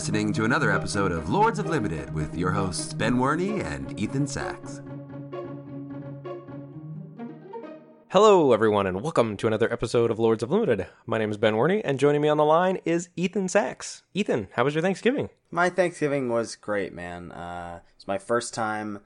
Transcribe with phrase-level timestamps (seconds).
[0.00, 4.00] You're listening to another episode of Lords of Limited with your hosts Ben Werney and
[4.00, 4.80] Ethan Sachs.
[8.08, 10.86] Hello, everyone, and welcome to another episode of Lords of Limited.
[11.04, 14.02] My name is Ben Werney, and joining me on the line is Ethan Sachs.
[14.14, 15.28] Ethan, how was your Thanksgiving?
[15.50, 17.30] My Thanksgiving was great, man.
[17.30, 19.00] Uh, it's my first time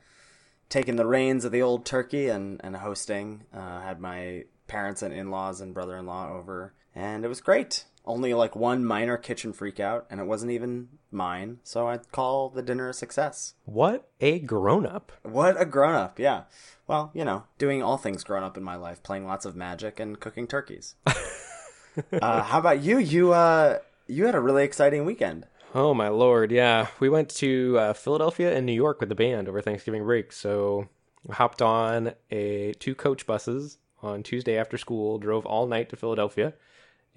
[0.69, 3.47] taking the reins of the old turkey and, and hosting.
[3.53, 7.41] Uh, had my parents and in laws and brother in law over, and it was
[7.41, 7.85] great.
[8.07, 12.61] Only like one minor kitchen freakout, and it wasn't even mine, so I'd call the
[12.61, 13.55] dinner a success.
[13.65, 15.13] What a grown up.
[15.23, 16.43] What a grown up, yeah.
[16.87, 19.99] Well, you know, doing all things grown up in my life, playing lots of magic
[19.99, 20.97] and cooking turkeys.
[21.07, 22.99] uh, how about you?
[22.99, 25.47] You uh, you had a really exciting weekend.
[25.75, 26.89] Oh my lord, yeah.
[27.01, 30.31] We went to uh, Philadelphia and New York with the band over Thanksgiving break.
[30.31, 30.89] So
[31.31, 36.53] hopped on a two coach buses on Tuesday after school, drove all night to Philadelphia,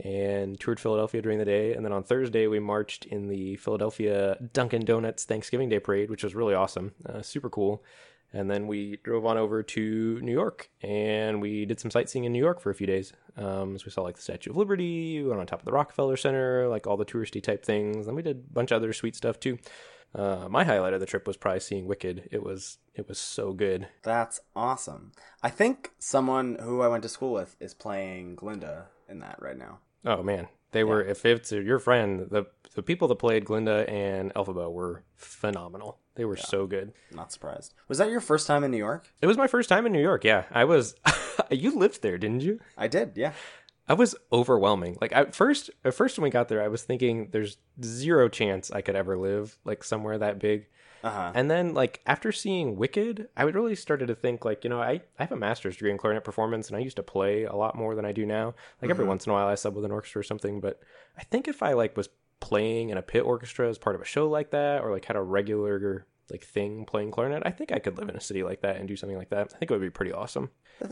[0.04, 1.74] and toured Philadelphia during the day.
[1.74, 6.24] And then on Thursday, we marched in the Philadelphia Dunkin' Donuts Thanksgiving Day Parade, which
[6.24, 7.84] was really awesome, uh, super cool.
[8.34, 12.34] And then we drove on over to New York and we did some sightseeing in
[12.34, 13.14] New York for a few days.
[13.38, 15.72] Um, so we saw like the Statue of Liberty, we went on top of the
[15.72, 18.06] Rockefeller Center, like all the touristy type things.
[18.06, 19.58] And we did a bunch of other sweet stuff too.
[20.14, 22.30] Uh, my highlight of the trip was probably seeing Wicked.
[22.32, 23.88] It was it was so good.
[24.04, 25.12] That's awesome.
[25.44, 29.58] I think someone who I went to school with is playing Glinda in that right
[29.58, 29.80] now.
[30.06, 31.04] Oh man, they were.
[31.04, 32.46] If it's your friend, the
[32.76, 36.00] the people that played Glinda and Elphaba were phenomenal.
[36.16, 36.94] They were so good.
[37.12, 37.74] Not surprised.
[37.88, 39.14] Was that your first time in New York?
[39.22, 40.24] It was my first time in New York.
[40.24, 40.96] Yeah, I was.
[41.52, 42.60] you lived there, didn't you?
[42.78, 43.14] I did.
[43.16, 43.34] Yeah.
[43.90, 44.98] I was overwhelming.
[45.00, 48.70] Like at first, at first when we got there, I was thinking there's zero chance
[48.70, 50.68] I could ever live like somewhere that big.
[51.04, 51.32] Uh-huh.
[51.34, 54.82] And then like after seeing Wicked, I would really started to think like, you know,
[54.82, 57.56] I, I have a master's degree in clarinet performance and I used to play a
[57.56, 58.56] lot more than I do now.
[58.82, 60.80] Like every once in a while I sub with an orchestra or something, but
[61.18, 62.10] I think if I like was
[62.40, 65.16] playing in a pit orchestra as part of a show like that or like had
[65.16, 68.62] a regular like thing playing clarinet, I think I could live in a city like
[68.62, 69.54] that and do something like that.
[69.54, 70.50] I think it would be pretty awesome.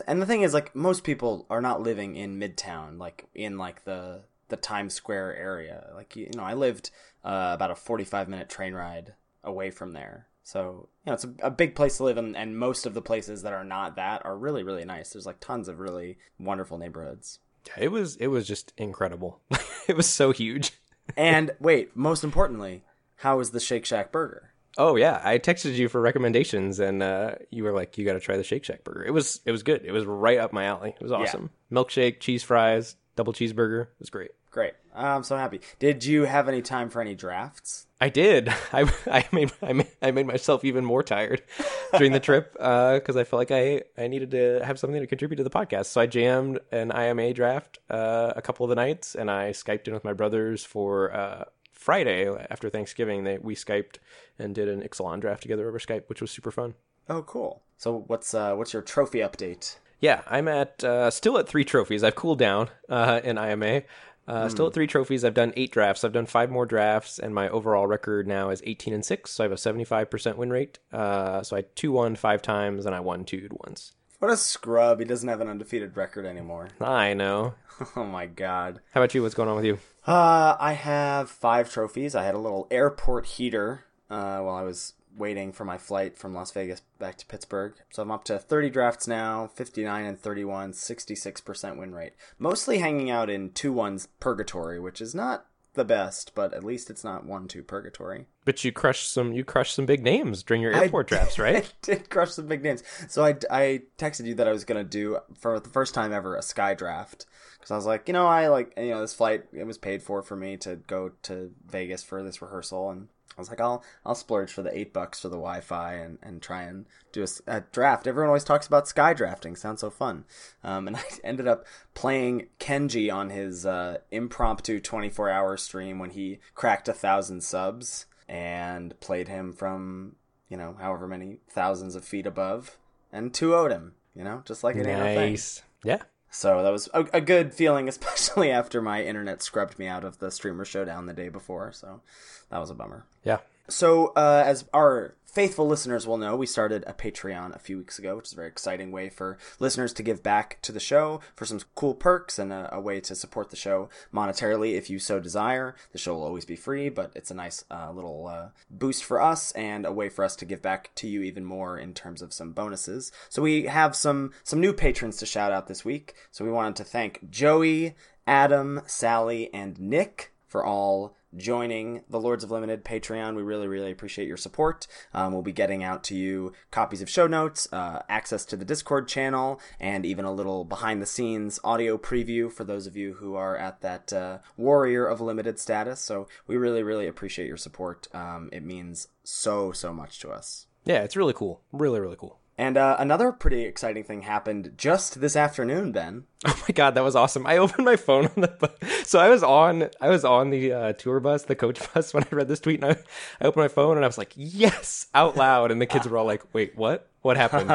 [0.08, 3.84] And the thing is, like, most people are not living in Midtown, like in like
[3.84, 5.92] the the Times Square area.
[5.94, 6.92] Like, you know, I lived
[7.24, 9.14] uh, about a forty five minute train ride
[9.46, 10.28] away from there.
[10.44, 13.02] So, you know, it's a, a big place to live, and, and most of the
[13.02, 15.10] places that are not that are really, really nice.
[15.10, 17.40] There's like tons of really wonderful neighborhoods.
[17.78, 19.42] It was it was just incredible.
[19.88, 20.74] it was so huge.
[21.18, 22.84] And wait, most importantly,
[23.18, 24.52] how was the Shake Shack burger?
[24.78, 28.20] Oh yeah, I texted you for recommendations, and uh, you were like, "You got to
[28.20, 29.84] try the Shake Shack burger." It was it was good.
[29.86, 30.94] It was right up my alley.
[31.00, 31.50] It was awesome.
[31.72, 33.84] Milkshake, cheese fries, double cheeseburger.
[33.84, 34.32] It was great.
[34.52, 34.74] Great.
[34.96, 35.62] I'm so happy.
[35.80, 37.88] Did you have any time for any drafts?
[38.00, 38.50] I did.
[38.74, 41.42] I, I made I made I made myself even more tired
[41.98, 45.38] during the trip because I felt like I I needed to have something to contribute
[45.38, 45.86] to the podcast.
[45.88, 49.88] So I jammed an IMA draft uh, a couple of the nights, and I skyped
[49.88, 53.24] in with my brothers for uh, Friday after Thanksgiving.
[53.24, 53.98] They we skyped
[54.40, 56.74] and did an Ixalan draft together over Skype, which was super fun.
[57.08, 57.62] Oh, cool.
[57.78, 59.78] So what's uh what's your trophy update?
[60.00, 62.04] Yeah, I'm at uh, still at three trophies.
[62.04, 63.84] I've cooled down uh, in IMA.
[64.28, 65.24] Uh, Still at three trophies.
[65.24, 66.04] I've done eight drafts.
[66.04, 69.32] I've done five more drafts, and my overall record now is 18 and six.
[69.32, 70.80] So I have a 75% win rate.
[70.92, 73.94] Uh, so I two won five times, and I won two once.
[74.20, 75.00] What a scrub.
[75.00, 76.70] He doesn't have an undefeated record anymore.
[76.82, 77.54] I know.
[77.96, 78.80] Oh my god.
[78.94, 79.22] How about you?
[79.22, 79.80] What's going on with you?
[80.08, 82.16] Uh, I have five trophies.
[82.16, 86.34] I had a little airport heater uh, while I was waiting for my flight from
[86.34, 87.74] Las Vegas back to Pittsburgh.
[87.92, 92.14] So I'm up to 30 drafts now, 59 and 31, 66% win rate.
[92.38, 95.46] Mostly hanging out in 2 1's purgatory, which is not
[95.76, 98.26] the best, but at least it's not 1 2 purgatory.
[98.44, 99.34] But you crushed some.
[99.34, 101.66] You crushed some big names during your airport drafts, right?
[101.66, 102.84] I did crush some big names.
[103.08, 106.14] So I, I texted you that I was going to do, for the first time
[106.14, 107.26] ever, a sky draft.
[107.54, 110.04] Because I was like, you know, I like, you know, this flight, it was paid
[110.04, 112.92] for for me to go to Vegas for this rehearsal.
[112.92, 113.08] And
[113.38, 116.18] I was like, I'll, I'll splurge for the eight bucks for the Wi Fi and,
[116.22, 118.08] and try and do a draft.
[118.08, 119.56] Everyone always talks about sky drafting.
[119.56, 120.26] Sounds so fun.
[120.64, 126.12] Um, and I ended up playing Kenji on his uh, impromptu 24 hour stream when
[126.12, 130.16] he cracked a thousand subs and played him from,
[130.50, 132.78] you know, however many thousands of feet above
[133.12, 135.32] and 2 0'd him, you know, just like ain't no thing.
[135.32, 135.62] nice.
[135.84, 136.02] Yeah.
[136.36, 140.20] So that was a, a good feeling, especially after my internet scrubbed me out of
[140.20, 141.72] the streamer showdown the day before.
[141.72, 142.02] So
[142.50, 143.06] that was a bummer.
[143.24, 143.40] Yeah.
[143.68, 148.00] So, uh, as our faithful listeners will know, we started a Patreon a few weeks
[148.00, 151.20] ago, which is a very exciting way for listeners to give back to the show
[151.36, 154.98] for some cool perks and a, a way to support the show monetarily if you
[154.98, 155.76] so desire.
[155.92, 159.22] The show will always be free, but it's a nice uh, little uh, boost for
[159.22, 162.22] us and a way for us to give back to you even more in terms
[162.22, 163.12] of some bonuses.
[163.28, 166.14] So we have some some new patrons to shout out this week.
[166.32, 167.96] So we wanted to thank Joey,
[168.26, 173.36] Adam, Sally, and Nick for all joining the Lords of Limited Patreon.
[173.36, 174.88] We really, really appreciate your support.
[175.14, 178.66] Um, we'll be getting out to you copies of show notes, uh, access to the
[178.66, 183.14] Discord channel, and even a little behind the scenes audio preview for those of you
[183.14, 186.00] who are at that uh, warrior of limited status.
[186.00, 188.08] So we really, really appreciate your support.
[188.14, 190.68] Um, it means so, so much to us.
[190.86, 191.62] Yeah, it's really cool.
[191.72, 192.40] Really, really cool.
[192.58, 196.24] And uh, another pretty exciting thing happened just this afternoon, Ben.
[196.48, 197.46] Oh my god, that was awesome!
[197.48, 198.72] I opened my phone on the bus.
[199.04, 202.24] so I was on I was on the uh, tour bus, the coach bus, when
[202.24, 202.98] I read this tweet, and I,
[203.42, 206.18] I opened my phone and I was like, "Yes!" out loud, and the kids were
[206.18, 207.10] all like, "Wait, what?
[207.22, 207.70] What happened?"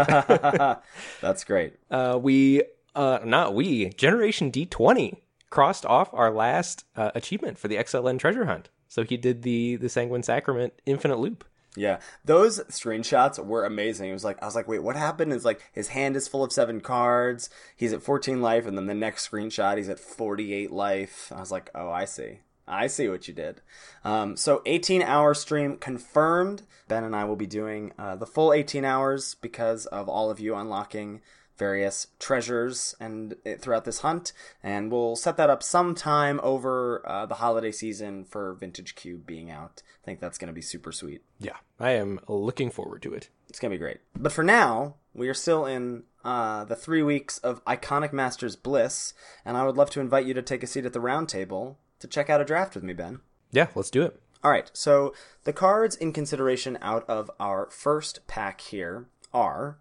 [1.21, 1.75] That's great.
[1.91, 2.63] uh, we
[2.95, 8.19] uh, not we Generation D twenty crossed off our last uh, achievement for the XLN
[8.21, 8.69] treasure hunt.
[8.87, 11.45] So he did the the Sanguine Sacrament infinite loop.
[11.77, 14.11] Yeah, those screenshots were amazing.
[14.11, 15.33] It was like I was like, wait, what happened?
[15.33, 17.49] Is like his hand is full of seven cards.
[17.77, 21.33] He's at 14 life, and then the next screenshot, he's at 48 life.
[21.35, 22.41] I was like, oh, I see.
[22.67, 23.61] I see what you did.
[24.05, 26.63] Um, so 18 hour stream confirmed.
[26.89, 30.41] Ben and I will be doing uh, the full 18 hours because of all of
[30.41, 31.21] you unlocking
[31.61, 37.37] various treasures and throughout this hunt, and we'll set that up sometime over uh, the
[37.37, 39.83] holiday season for Vintage Cube being out.
[40.03, 41.23] I think that's going to be super sweet.
[41.39, 43.29] Yeah, I am looking forward to it.
[43.51, 43.99] It's going to be great.
[44.17, 49.13] But for now, we are still in uh, the three weeks of Iconic Masters Bliss,
[49.45, 51.79] and I would love to invite you to take a seat at the round table
[51.99, 53.21] to check out a draft with me, Ben.
[53.53, 54.19] Yeah, let's do it.
[54.43, 55.13] All right, so
[55.45, 59.79] the cards in consideration out of our first pack here are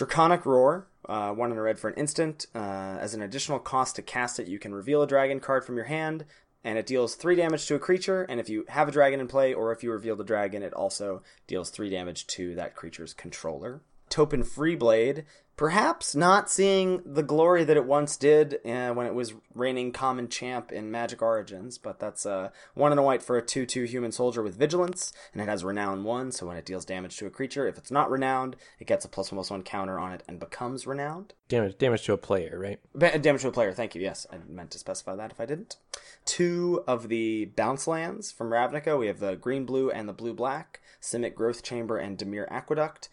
[0.00, 2.46] Draconic Roar, uh, one in a red for an instant.
[2.54, 5.76] Uh, as an additional cost to cast it, you can reveal a dragon card from
[5.76, 6.24] your hand,
[6.64, 8.22] and it deals three damage to a creature.
[8.22, 10.72] And if you have a dragon in play, or if you reveal the dragon, it
[10.72, 13.82] also deals three damage to that creature's controller.
[14.10, 15.24] Topan Freeblade,
[15.60, 20.26] perhaps not seeing the glory that it once did uh, when it was reigning common
[20.26, 23.84] champ in Magic Origins, but that's uh, one and a white for a 2 2
[23.84, 27.26] human soldier with vigilance, and it has renown 1, so when it deals damage to
[27.26, 30.12] a creature, if it's not renowned, it gets a plus 1 plus 1 counter on
[30.12, 31.34] it and becomes renowned.
[31.48, 32.80] Damage, damage to a player, right?
[32.94, 34.26] Ba- damage to a player, thank you, yes.
[34.32, 35.76] I meant to specify that if I didn't.
[36.24, 40.32] Two of the bounce lands from Ravnica, we have the green blue and the blue
[40.32, 43.10] black, Simic Growth Chamber and Dimir Aqueduct.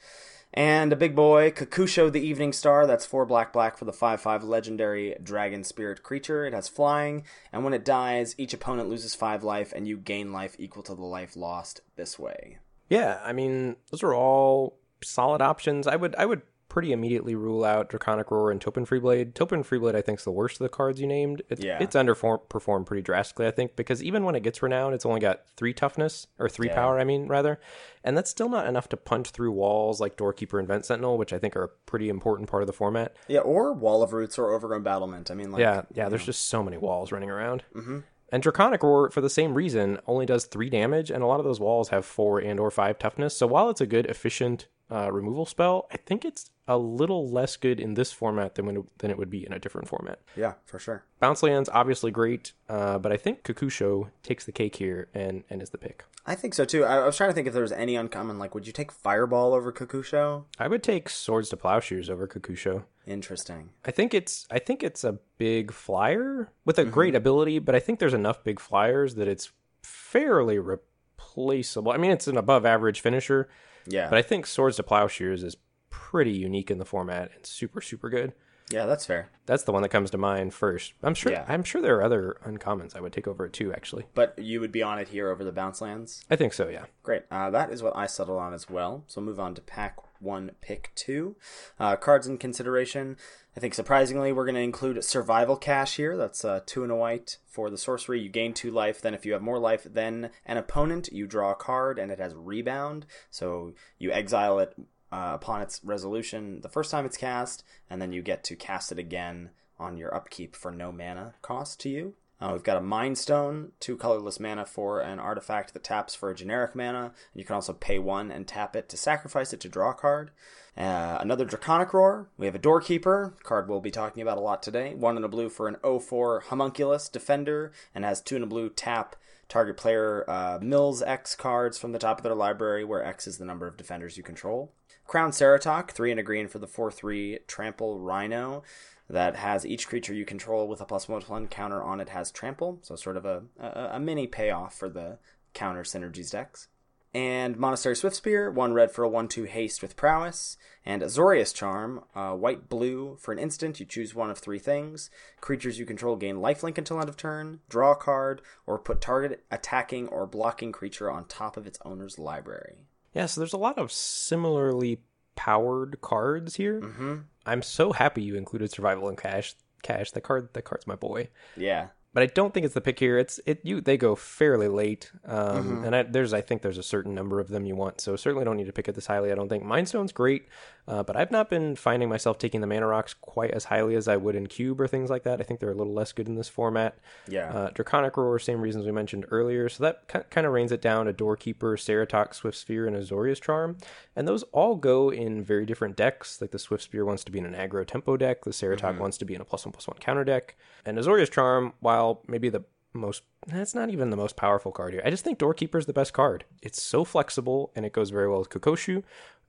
[0.53, 2.87] And a big boy, Kokusho the Evening Star.
[2.87, 6.45] That's four black black for the 5 5 legendary dragon spirit creature.
[6.45, 10.31] It has flying, and when it dies, each opponent loses 5 life, and you gain
[10.31, 12.59] life equal to the life lost this way.
[12.89, 15.87] Yeah, I mean, those are all solid options.
[15.87, 16.41] I would I would
[16.77, 19.33] pretty immediately rule out Draconic Roar and Topan Freeblade.
[19.33, 21.41] Topan Freeblade, I think, is the worst of the cards you named.
[21.49, 21.79] It's, Yeah.
[21.81, 25.41] it's underperformed pretty drastically, I think, because even when it gets renowned, it's only got
[25.55, 26.75] three toughness, or three Yeah.
[26.75, 27.59] power, I mean, rather.
[28.03, 31.33] And that's still not enough to punch through walls like Doorkeeper and Vent Sentinel, which
[31.33, 33.15] I think are a pretty important part of the format.
[33.27, 35.31] Yeah, or Wall of Roots or Overgrown Battlement.
[35.31, 37.63] I mean, like, Yeah, yeah, there's just so many walls running around.
[37.73, 37.99] Mm-hmm.
[38.29, 41.45] And Draconic Roar, for the same reason, only does three damage, and a lot of
[41.45, 43.35] those walls have four and or five toughness.
[43.35, 47.55] So while it's a good, efficient uh, removal spell, I think it's a little less
[47.55, 50.19] good in this format than when than it would be in a different format.
[50.35, 51.03] yeah, for sure.
[51.19, 55.61] Bounce lands obviously great, uh, but I think Kokusho takes the cake here and and
[55.61, 56.03] is the pick.
[56.25, 56.83] I think so too.
[56.83, 58.37] I, I was trying to think if there was any uncommon.
[58.37, 60.43] Like, would you take Fireball over Kokusho?
[60.59, 62.83] I would take Swords to Plowshares over Kokusho.
[63.05, 63.69] Interesting.
[63.85, 67.79] I think it's I think it's a big flyer with a great ability, but I
[67.79, 69.51] think there's enough big flyers that it's
[69.81, 71.91] fairly replaceable.
[71.93, 73.47] I mean, it's an above average finisher,
[73.87, 75.57] Yeah, but I think Swords to Plowshares is
[75.89, 78.33] pretty unique in the format and super super good.
[78.69, 79.29] yeah, that's fair.
[79.45, 80.93] That's the one that comes to mind first.
[81.01, 81.45] I'm sure Yeah.
[81.47, 83.71] I'm sure there are other uncommons I would take over it too.
[83.73, 86.25] Actually, But you would be on it here over the bounce lands.
[86.29, 86.67] I think so.
[86.67, 86.85] Yeah.
[87.03, 87.23] Great.
[87.31, 89.03] Uh, that is what I settled on as well.
[89.07, 91.35] So move on to pack one, pick two.
[91.79, 93.17] Uh, cards in consideration.
[93.55, 96.15] I think surprisingly, we're going to include Survival Cache here.
[96.15, 98.21] That's uh, two and a white for the sorcery.
[98.21, 99.01] You gain two life.
[99.01, 102.19] Then, if you have more life than an opponent, you draw a card, and it
[102.19, 103.05] has rebound.
[103.31, 104.75] So you exile it
[105.11, 108.91] uh, upon its resolution the first time it's cast, and then you get to cast
[108.91, 112.15] it again on your upkeep for no mana cost to you.
[112.39, 116.29] Uh, we've got a Mind Stone, two colorless mana for an artifact that taps for
[116.29, 117.11] a generic mana.
[117.33, 120.29] You can also pay one and tap it to sacrifice it to draw a card.
[120.77, 122.29] Uh, another Draconic Roar.
[122.37, 124.93] We have a Doorkeeper, card we'll be talking about a lot today.
[124.93, 128.69] One in a blue for an 04 Homunculus Defender, and has two in a blue
[128.69, 129.15] tap.
[129.49, 133.39] Target player uh, mills X cards from the top of their library, where X is
[133.39, 134.73] the number of defenders you control.
[135.07, 138.61] Crowned Ceratok, three and a green for the 4 3 Trample Rhino
[139.09, 142.09] that has each creature you control with a plus one plus one counter on it
[142.09, 145.17] has trample, so sort of a, a, a mini payoff for the
[145.53, 146.67] counter synergies decks.
[147.13, 150.57] And Monastery Swiftspear, one red for a 1 2 haste with prowess.
[150.85, 153.17] And Azorius Charm, uh, white blue.
[153.19, 155.09] For an instant, you choose one of three things.
[155.41, 159.43] Creatures you control gain lifelink until end of turn, draw a card, or put target
[159.49, 162.75] attacking or blocking creature on top of its owner's library.
[163.13, 164.99] Yeah, so there's a lot of similarly
[165.35, 166.81] powered cards here.
[166.81, 167.15] Mm-hmm.
[167.47, 169.55] I'm so happy you included Survival and Cache.
[169.83, 171.29] Cache, that card, that card's my boy.
[171.55, 171.87] Yeah.
[172.13, 173.17] but I don't think it's the pick here.
[173.19, 175.83] It's it you they go fairly late, um, Mm-hmm.
[175.85, 178.43] and I, there's I think there's a certain number of them you want, so certainly
[178.43, 179.31] don't need to pick it this highly.
[179.31, 180.47] I don't think Mindstone's great,
[180.87, 184.07] uh, but I've not been finding myself taking the mana rocks quite as highly as
[184.07, 185.41] I would in Cube or things like that.
[185.41, 186.97] I think they're a little less good in this format.
[187.27, 187.51] Yeah.
[187.51, 190.81] Uh, Draconic Roar, same reasons we mentioned earlier, so that ki- kind of reins it
[190.81, 193.77] down A Doorkeeper, Ceratox, Swiftspear, and Azorius Charm,
[194.15, 196.39] and those all go in very different decks.
[196.39, 199.25] Like the Swiftspear wants to be in an aggro tempo deck, the Ceratox wants to
[199.25, 202.63] be in a plus one plus one counter deck, and Azorius Charm, while maybe the
[202.93, 205.01] most that's not even the most powerful card here.
[205.05, 206.45] I just think Doorkeeper is the best card.
[206.61, 209.03] It's so flexible and it goes very well with Kokusho,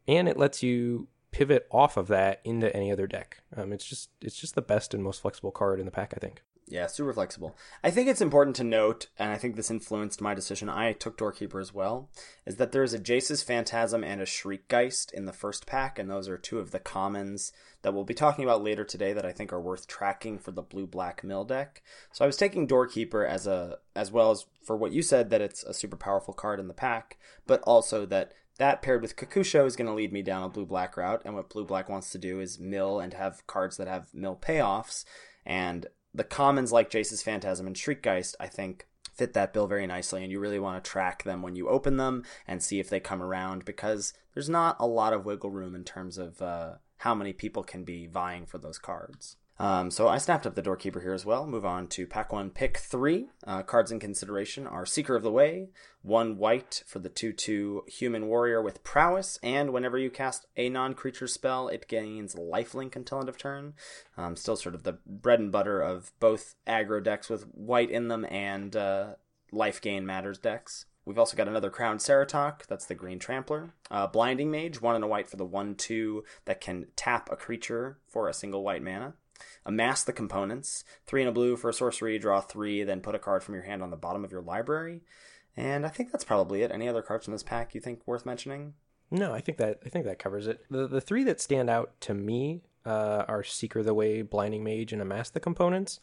[0.07, 3.42] and it lets you pivot off of that into any other deck.
[3.56, 6.20] Um, it's just it's just the best and most flexible card in the pack, I
[6.20, 6.42] think.
[6.70, 7.56] Yeah, super flexible.
[7.82, 10.68] I think it's important to note, and I think this influenced my decision.
[10.68, 12.11] I took Doorkeeper as well.
[12.44, 16.28] Is that there's a Jace's Phantasm and a Shriekgeist in the first pack, and those
[16.28, 19.52] are two of the commons that we'll be talking about later today that I think
[19.52, 21.82] are worth tracking for the blue black mill deck.
[22.12, 25.40] So I was taking Doorkeeper as a as well as for what you said that
[25.40, 29.66] it's a super powerful card in the pack, but also that that paired with Kokusho
[29.66, 32.10] is going to lead me down a blue black route, and what blue black wants
[32.10, 35.04] to do is mill and have cards that have mill payoffs,
[35.46, 40.22] and the commons like Jace's Phantasm and Shriekgeist, I think, fit that bill very nicely,
[40.22, 43.00] and you really want to track them when you open them and see if they
[43.00, 47.14] come around because there's not a lot of wiggle room in terms of uh, how
[47.14, 49.36] many people can be vying for those cards.
[49.60, 51.46] Um, so I snapped up the Doorkeeper here as well.
[51.46, 53.28] Move on to pack one, pick three.
[53.44, 55.70] Uh, cards in consideration are Seeker of the Way,
[56.02, 60.68] one white for the 2 2 human warrior with prowess, and whenever you cast a
[60.68, 63.74] non creature spell, it gains lifelink until end of turn.
[64.16, 68.08] Um, still sort of the bread and butter of both aggro decks with white in
[68.08, 69.14] them and uh,
[69.50, 70.84] life gain matters decks.
[71.04, 73.72] We've also got another Crowned Ceratok, that's the Green Trampler.
[73.90, 77.36] Uh, Blinding Mage, one and a white for the 1 2 that can tap a
[77.36, 79.14] creature for a single white mana.
[79.64, 80.85] Amass the components.
[81.07, 83.64] Three and a blue for a sorcery, draw three, then put a card from your
[83.64, 85.02] hand on the bottom of your library.
[85.57, 86.71] And I think that's probably it.
[86.71, 88.75] Any other cards from this pack you think worth mentioning?
[89.11, 90.64] No, I think that I think that covers it.
[90.71, 94.92] The the three that stand out to me uh, are Seeker the Way, Blinding Mage,
[94.92, 96.00] and Amass the Components.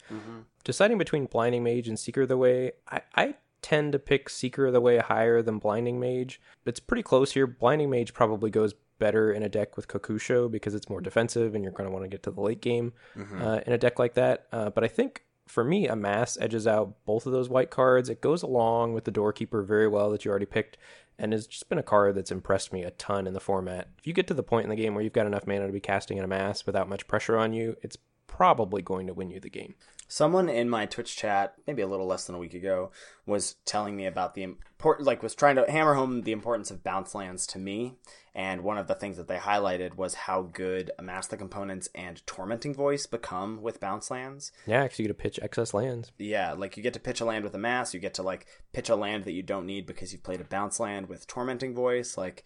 [0.64, 4.82] Deciding between Blinding Mage and Seeker the Way, I, I tend to pick Seeker the
[4.82, 6.42] Way higher than Blinding Mage.
[6.66, 7.48] It's pretty close here.
[7.48, 11.64] Blinding Mage probably goes better in a deck with Kokusho because it's more defensive and
[11.64, 12.94] you're going to want to get to the late game
[13.42, 14.48] uh, in a deck like that.
[14.52, 18.10] Uh, but I think for me, Amass edges out both of those white cards.
[18.10, 20.78] It goes along with the Doorkeeper very well that you already picked,
[21.20, 23.90] and has just been a card that's impressed me a ton in the format.
[24.00, 25.74] If you get to the point in the game where you've got enough mana to
[25.74, 27.98] be casting Amass without much pressure on you, it's
[28.28, 29.76] probably going to win you the game.
[30.08, 32.92] Someone in my Twitch chat, maybe a little less than a week ago,
[33.26, 36.84] was telling me about the import, like was trying to hammer home the importance of
[36.84, 37.96] bounce lands to me.
[38.36, 42.22] And one of the things that they highlighted was how good Amass the Components and
[42.28, 44.52] Tormenting Voice become with bounce lands.
[44.68, 46.12] Yeah, because you get to pitch excess lands.
[46.20, 48.90] Yeah, like you get to pitch a land with Amass, you get to like pitch
[48.90, 52.18] a land that you don't need because you've played a bounce land with tormenting voice,
[52.18, 52.44] like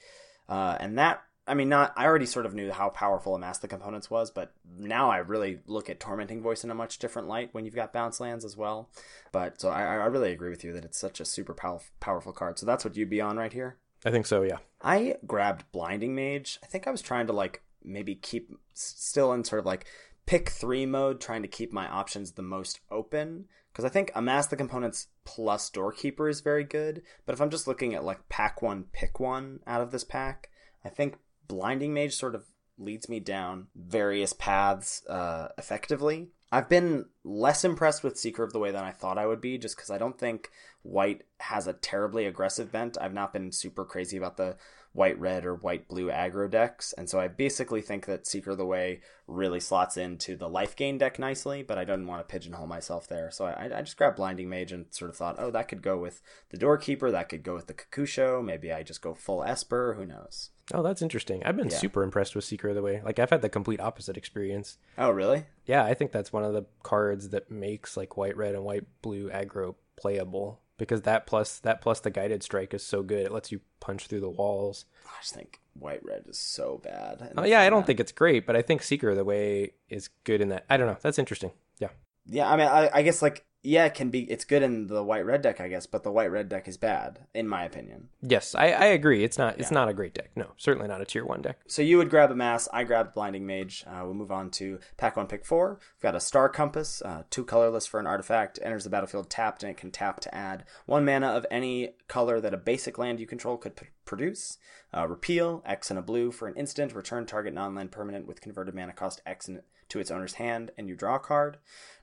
[0.47, 3.67] uh and that I mean not I already sort of knew how powerful Amass the
[3.67, 7.49] Components was, but now I really look at tormenting voice in a much different light
[7.51, 8.91] when you've got bounce lands as well.
[9.31, 12.31] But so I, I really agree with you that it's such a super pow- powerful
[12.31, 12.59] card.
[12.59, 13.77] So that's what you'd be on right here.
[14.05, 14.59] I think so, yeah.
[14.81, 16.59] I grabbed Blinding Mage.
[16.63, 19.85] I think I was trying to like maybe keep still in sort of like
[20.25, 23.45] pick three mode, trying to keep my options the most open.
[23.71, 27.01] Because I think Amass the Components plus Doorkeeper is very good.
[27.25, 30.49] But if I'm just looking at like pack one, pick one out of this pack,
[30.83, 31.17] I think
[31.47, 32.45] Blinding Mage sort of
[32.77, 36.29] leads me down various paths uh, effectively.
[36.51, 39.57] I've been less impressed with Seeker of the Way than I thought I would be,
[39.57, 40.49] just because I don't think
[40.83, 42.97] White has a terribly aggressive bent.
[42.99, 44.55] I've not been super crazy about the
[44.91, 48.57] white red or white blue aggro decks, and so I basically think that Seeker of
[48.57, 52.31] the Way really slots into the life gain deck nicely, but I didn't want to
[52.31, 53.29] pigeonhole myself there.
[53.29, 55.97] So I, I just grabbed Blinding Mage and sort of thought, oh, that could go
[55.97, 59.93] with the Doorkeeper, that could go with the Kokusho, maybe I just go full Esper,
[59.95, 60.49] who knows.
[60.73, 61.43] Oh, that's interesting.
[61.45, 61.77] I've been Yeah.
[61.77, 63.01] super impressed with Seeker of the Way.
[63.03, 64.77] Like, I've had the complete opposite experience.
[64.97, 65.45] Oh, really?
[65.65, 68.85] Yeah, I think that's one of the cards that makes like white red and white
[69.01, 73.25] blue aggro playable because that plus that plus the guided strike is so good.
[73.25, 74.85] It lets you punch through the walls.
[75.05, 77.33] I just think white red is so bad.
[77.37, 79.73] Oh yeah, I don't uh, think it's great, but I think Seeker of the Way
[79.89, 80.65] is good in that.
[80.69, 80.97] I don't know.
[81.01, 81.51] That's interesting.
[81.77, 81.89] Yeah.
[82.25, 84.21] Yeah, I mean, I, I guess like yeah, it can be.
[84.31, 86.77] It's good in the white red deck, I guess, but the white red deck is
[86.77, 88.07] bad, in my opinion.
[88.21, 89.23] Yes, I, I agree.
[89.23, 90.31] It's not it's not a great deck.
[90.35, 91.59] No, certainly not a tier one deck.
[91.67, 92.69] So you would grab a mass.
[92.71, 93.83] I grabbed blinding mage.
[93.85, 95.79] Uh, we'll move on to pack one, pick four.
[95.97, 98.59] We've got a star compass, uh, two colorless for an artifact.
[98.61, 102.39] Enters the battlefield tapped, and it can tap to add one mana of any color
[102.39, 104.57] that a basic land you control could p- produce.
[104.95, 106.95] Uh, repeal X and a blue for an instant.
[106.95, 110.87] Return target non-land permanent with converted mana cost X in, to its owner's hand, and
[110.87, 111.57] you draw a card.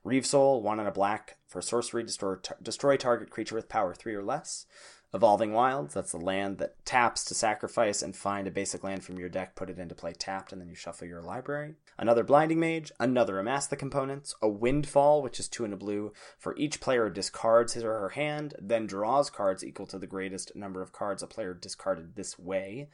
[0.05, 2.03] Reave Soul, one and a black for sorcery.
[2.03, 4.67] Destroy, destroy target creature with power three or less.
[5.15, 9.19] Evolving Wilds, that's the land that taps to sacrifice and find a basic land from
[9.19, 11.75] your deck, put it into play tapped, and then you shuffle your library.
[11.97, 16.13] Another Blinding Mage, another Amass the Components, a Windfall, which is two and a blue,
[16.39, 20.55] for each player discards his or her hand, then draws cards equal to the greatest
[20.55, 22.89] number of cards a player discarded this way.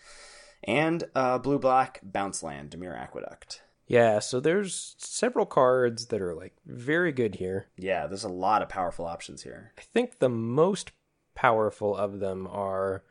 [0.63, 3.63] And uh, blue black bounce land, Dimir Aqueduct.
[3.93, 7.67] Yeah, so there's several cards that are like very good here.
[7.77, 9.73] Yeah, there's a lot of powerful options here.
[9.77, 10.93] I think the most
[11.35, 13.05] powerful of them are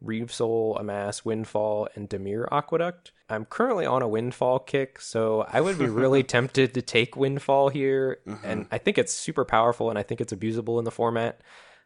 [0.00, 3.10] Reave Soul, Amass, Windfall, and Dimir Aqueduct.
[3.28, 7.70] I'm currently on a Windfall kick, so I would be really tempted to take Windfall
[7.70, 8.20] here.
[8.24, 8.46] Mm-hmm.
[8.46, 11.40] And I think it's super powerful, and I think it's abusable in the format.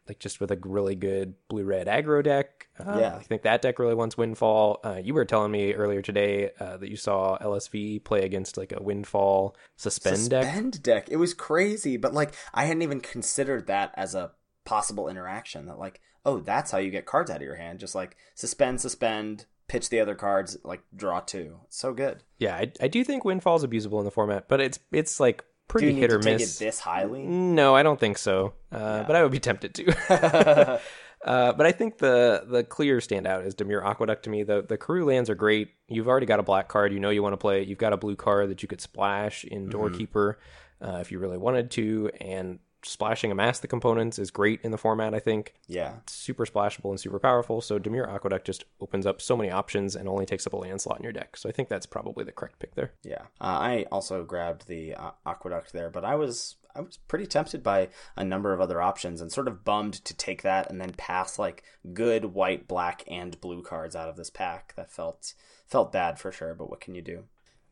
[0.07, 2.67] Like just with a really good blue red aggro deck.
[2.79, 3.15] Uh, Yeah.
[3.15, 4.79] I think that deck really wants Windfall.
[4.83, 8.73] Uh, you were telling me earlier today uh, that you saw LSV play against like
[8.73, 10.43] a Windfall suspend, deck.
[10.43, 11.09] Suspend deck.
[11.09, 14.31] It was crazy, but like I hadn't even considered that as a
[14.65, 15.67] possible interaction.
[15.67, 17.79] That like, oh, that's how you get cards out of your hand.
[17.79, 21.59] Just like suspend, suspend, pitch the other cards, like draw two.
[21.65, 22.23] It's so good.
[22.39, 25.45] Yeah, I, I do think Windfall is abusable in the format, but it's it's like
[25.73, 26.61] pretty hit or miss.
[26.61, 27.23] it this highly?
[27.23, 28.53] No, I don't think so.
[28.71, 30.79] Uh, But I would be tempted to.
[31.25, 34.43] uh, but I think the the clear standout is Dimir Aqueduct to me.
[34.43, 35.69] The the Karoo lands are great.
[35.87, 36.93] You've already got a black card.
[36.93, 37.61] You know you want to play.
[37.61, 37.67] it.
[37.67, 40.39] You've got a blue card that you could splash in Doorkeeper
[40.81, 42.11] uh, if you really wanted to.
[42.21, 45.13] And splashing Amass the Components is great in the format.
[45.13, 45.97] I think Yeah.
[46.03, 47.61] it's super splashable and super powerful.
[47.61, 50.81] So Dimir Aqueduct just opens up so many options and only takes up a land
[50.81, 51.37] slot in your deck.
[51.37, 52.91] So I think that's probably the correct pick there.
[53.03, 57.27] Yeah, uh, I also grabbed the uh, aqueduct there, but I was I was pretty
[57.27, 60.81] tempted by a number of other options and sort of bummed to take that and
[60.81, 64.73] then pass like good white, black, and blue cards out of this pack.
[64.75, 65.35] That felt
[65.67, 67.25] felt bad for sure, but what can you do?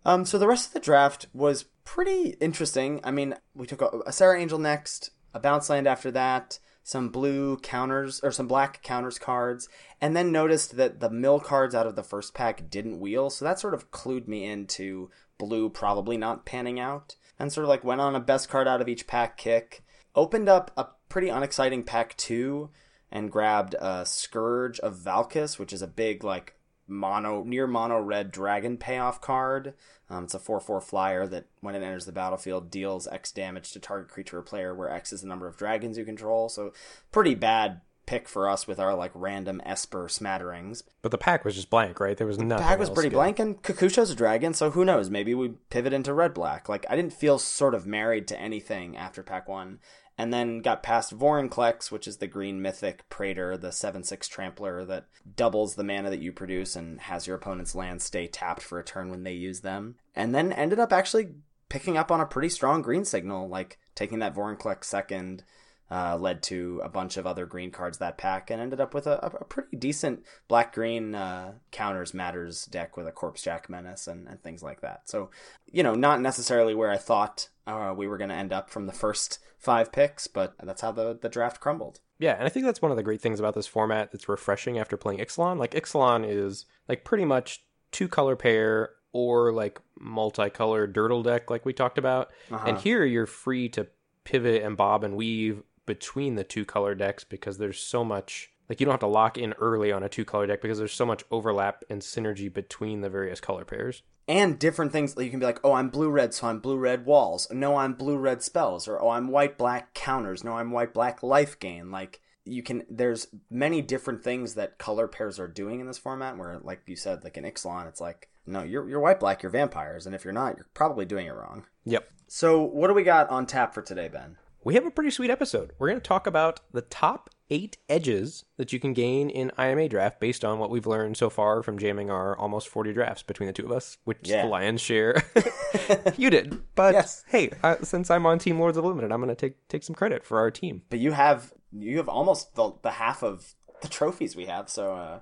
[0.05, 2.99] Um, so the rest of the draft was pretty interesting.
[3.03, 7.09] I mean, we took a, a Serra Angel next, a bounce land after that, some
[7.09, 11.87] blue counters or some black counters cards, and then noticed that the mill cards out
[11.87, 13.29] of the first pack didn't wheel.
[13.29, 17.69] So that sort of clued me into blue probably not panning out, and sort of
[17.69, 19.83] like went on a best card out of each pack kick.
[20.15, 22.69] Opened up a pretty unexciting pack two,
[23.11, 26.55] and grabbed a Scourge of Valkas, which is a big like
[26.91, 29.73] mono near mono red dragon payoff card.
[30.09, 33.71] Um, it's a 4 4 flyer that, when it enters the battlefield, deals X damage
[33.71, 36.49] to target creature or player, where X is the number of dragons you control.
[36.49, 36.73] So,
[37.11, 40.83] pretty bad pick for us with our like random Esper smatterings.
[41.01, 42.17] But the pack was just blank, right?
[42.17, 42.65] There was nothing.
[42.65, 43.15] Pack was pretty good.
[43.15, 45.09] blank, and Kokusho's a dragon, so who knows?
[45.09, 46.67] Maybe we pivot into red black.
[46.67, 49.79] Like, I didn't feel sort of married to anything after pack one.
[50.21, 54.85] And then got past Vorinclex, which is the green mythic Praetor, the 7 6 trampler
[54.85, 58.77] that doubles the mana that you produce and has your opponent's lands stay tapped for
[58.77, 59.95] a turn when they use them.
[60.15, 61.29] And then ended up actually
[61.69, 65.43] picking up on a pretty strong green signal, like taking that Vorinclex second.
[65.89, 69.05] Uh, led to a bunch of other green cards that pack and ended up with
[69.07, 74.25] a, a pretty decent black green uh, counters matters deck with a Corpsejack Menace and,
[74.25, 75.01] and things like that.
[75.09, 75.31] So,
[75.69, 78.85] you know, not necessarily where I thought uh, we were going to end up from
[78.87, 81.99] the first five picks, but that's how the, the draft crumbled.
[82.19, 84.77] Yeah, and I think that's one of the great things about this format that's refreshing
[84.77, 85.57] after playing Ixalan.
[85.57, 91.65] Like Ixalan is like pretty much two color pair or like multicolored dirtle deck like
[91.65, 92.31] we talked about.
[92.65, 93.87] And here you're free to
[94.23, 98.79] pivot and bob and weave between the two color decks because there's so much like
[98.79, 101.05] you don't have to lock in early on a two color deck because there's so
[101.05, 104.01] much overlap and synergy between the various color pairs.
[104.29, 107.05] and different things you can be like oh i'm blue red so i'm blue red
[107.05, 110.93] walls no i'm blue red spells or oh i'm white black counters no i'm white
[110.93, 115.81] black life gain like you can there's many different things that color pairs are doing
[115.81, 119.01] in this format where like you said like in ixalan it's like no you're, you're
[119.01, 122.07] white black you're vampires and if you're not you're probably doing it wrong Yep.
[122.29, 125.31] so what do we got on tap for today ben we have a pretty sweet
[125.31, 125.71] episode.
[125.79, 129.87] We're going to talk about the top eight edges that you can gain in IMA
[129.89, 133.47] draft based on what we've learned so far from jamming our almost 40 drafts between
[133.47, 134.37] the two of us, which Yeah.
[134.37, 135.21] is the lion's share.
[136.17, 136.61] you did.
[136.75, 137.23] But Yes.
[137.27, 139.95] hey, uh, since I'm on Team Lords of Limited, I'm going to take take some
[139.95, 140.81] credit for our team.
[140.89, 144.93] but you have you have almost the, the half of the trophies we have so
[144.93, 145.19] uh,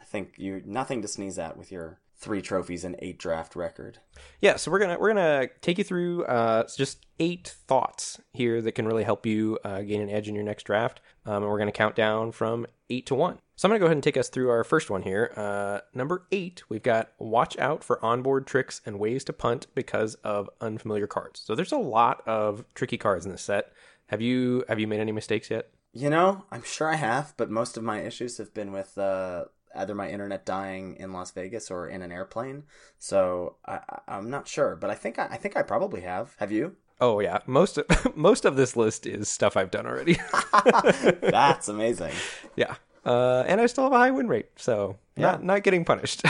[0.00, 3.98] i think you nothing to sneeze at with your three trophies and eight draft record.
[4.40, 8.72] Yeah, so we're gonna we're gonna take you through uh, just eight thoughts here that
[8.72, 11.58] can really help you uh, gain an edge in your next draft, um, and we're
[11.58, 13.38] gonna count down from eight to one.
[13.56, 15.32] So I'm gonna go ahead and take us through our first one here.
[15.34, 20.14] Uh, number eight, we've got watch out for onboard tricks and ways to punt because
[20.16, 21.40] of unfamiliar cards.
[21.44, 23.72] So there's a lot of tricky cards in this set.
[24.06, 25.70] Have you have you made any mistakes yet?
[25.92, 29.46] You know, I'm sure I have, but most of my issues have been with uh,
[29.74, 32.64] either my internet dying in Las Vegas or in an airplane.
[32.98, 36.34] So I, I'm not sure, but I think I, I think I probably have.
[36.38, 36.76] Have you?
[37.00, 40.18] Oh yeah, most of, most of this list is stuff I've done already.
[41.22, 42.12] That's amazing.
[42.56, 46.22] yeah, uh, and I still have a high win rate, so not not getting punished.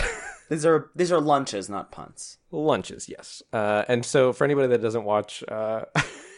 [0.48, 2.38] These are these are lunches, not punts.
[2.50, 3.40] Lunches, yes.
[3.53, 5.44] Uh, and so for anybody that doesn't watch.
[5.46, 5.85] Uh,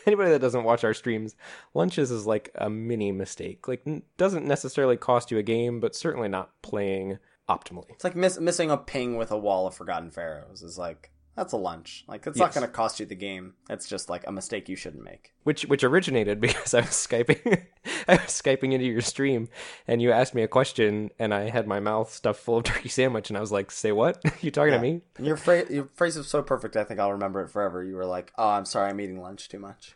[0.06, 1.36] anybody that doesn't watch our streams,
[1.74, 3.68] lunches is like a mini mistake.
[3.68, 3.86] Like
[4.16, 7.90] doesn't necessarily cost you a game, but certainly not playing optimally.
[7.90, 11.52] It's like miss, missing a ping with a wall of Forgotten Pharaohs is like that's
[11.52, 12.04] a lunch.
[12.06, 12.46] Like it's yes.
[12.46, 13.54] not going to cost you the game.
[13.70, 15.32] It's just like a mistake you shouldn't make.
[15.44, 17.66] Which which originated because I was skyping,
[18.08, 19.48] I was skyping into your stream,
[19.86, 22.88] and you asked me a question, and I had my mouth stuffed full of turkey
[22.88, 24.22] sandwich, and I was like, "Say what?
[24.42, 24.78] you talking yeah.
[24.78, 26.76] to me?" And your phrase your phrase is so perfect.
[26.76, 27.82] I think I'll remember it forever.
[27.82, 29.94] You were like, "Oh, I'm sorry, I'm eating lunch too much."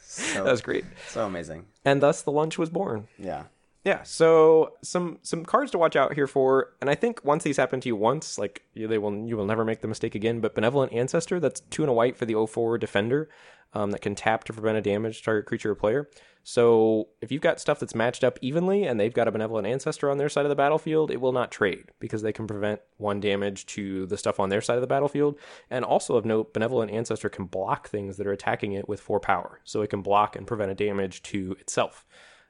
[0.00, 0.84] so, that was great.
[1.08, 1.66] So amazing.
[1.84, 3.06] And thus the lunch was born.
[3.18, 3.44] Yeah.
[3.88, 7.56] Yeah, so some some cards to watch out here for, and I think once these
[7.56, 10.40] happen to you once, like you, they will you will never make the mistake again.
[10.40, 13.30] But benevolent ancestor, that's two and a white for the 04 defender,
[13.72, 16.10] um, that can tap to prevent a damage target creature or player.
[16.42, 20.10] So if you've got stuff that's matched up evenly and they've got a benevolent ancestor
[20.10, 23.20] on their side of the battlefield, it will not trade because they can prevent one
[23.20, 25.38] damage to the stuff on their side of the battlefield.
[25.70, 29.18] And also of note, benevolent ancestor can block things that are attacking it with four
[29.18, 32.04] power, so it can block and prevent a damage to itself.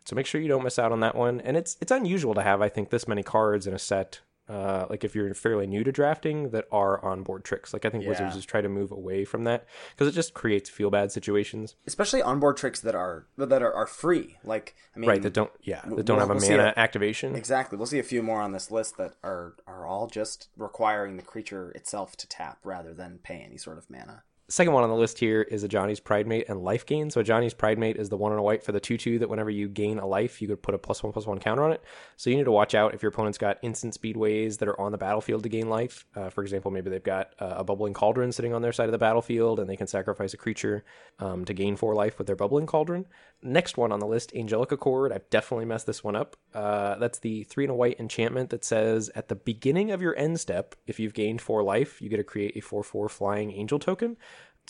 [0.08, 1.42] So make sure you don't miss out on that one.
[1.42, 4.20] And it's it's unusual to have I think this many cards in a set.
[4.48, 7.74] Uh, like if you're fairly new to drafting that are onboard tricks.
[7.74, 8.08] Like I think yeah.
[8.08, 11.76] Wizards is try to move away from that because it just creates feel bad situations.
[11.86, 14.38] Especially onboard tricks that are that are, are free.
[14.42, 16.80] Like I mean, right that don't yeah that don't we'll, have a we'll mana a,
[16.80, 17.36] activation.
[17.36, 17.76] Exactly.
[17.76, 21.22] We'll see a few more on this list that are are all just requiring the
[21.22, 24.22] creature itself to tap rather than pay any sort of mana.
[24.50, 27.10] Second one on the list here is Ajani's Pridemate and life gain.
[27.10, 29.50] So Ajani's Pridemate is the one on a white for the 2 2 that whenever
[29.50, 31.84] you gain a life, you could put a plus one plus one counter on it.
[32.16, 34.92] So you need to watch out if your opponent's got instant speedways that are on
[34.92, 36.06] the battlefield to gain life.
[36.16, 38.92] Uh, for example, maybe they've got uh, a bubbling cauldron sitting on their side of
[38.92, 40.82] the battlefield and they can sacrifice a creature
[41.18, 43.04] um, to gain four life with their bubbling cauldron.
[43.42, 45.12] Next one on the list, Angelic Accord.
[45.12, 46.38] I've definitely messed this one up.
[46.54, 50.16] Uh, that's the three and a white enchantment that says at the beginning of your
[50.16, 53.52] end step, if you've gained four life, you get to create a 4 4 flying
[53.52, 54.16] angel token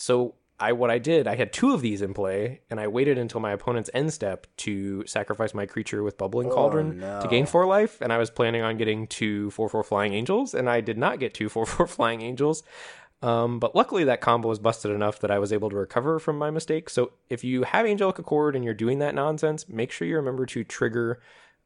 [0.01, 3.17] so I what I did, I had two of these in play, and I waited
[3.17, 7.21] until my opponent's end step to sacrifice my creature with bubbling cauldron oh, no.
[7.21, 10.53] to gain four life, and I was planning on getting two four four flying angels,
[10.53, 12.63] and I did not get two four four flying angels.
[13.21, 16.37] Um, but luckily, that combo was busted enough that I was able to recover from
[16.37, 16.89] my mistake.
[16.89, 20.45] So if you have Angelic Accord and you're doing that nonsense, make sure you remember
[20.47, 21.19] to trigger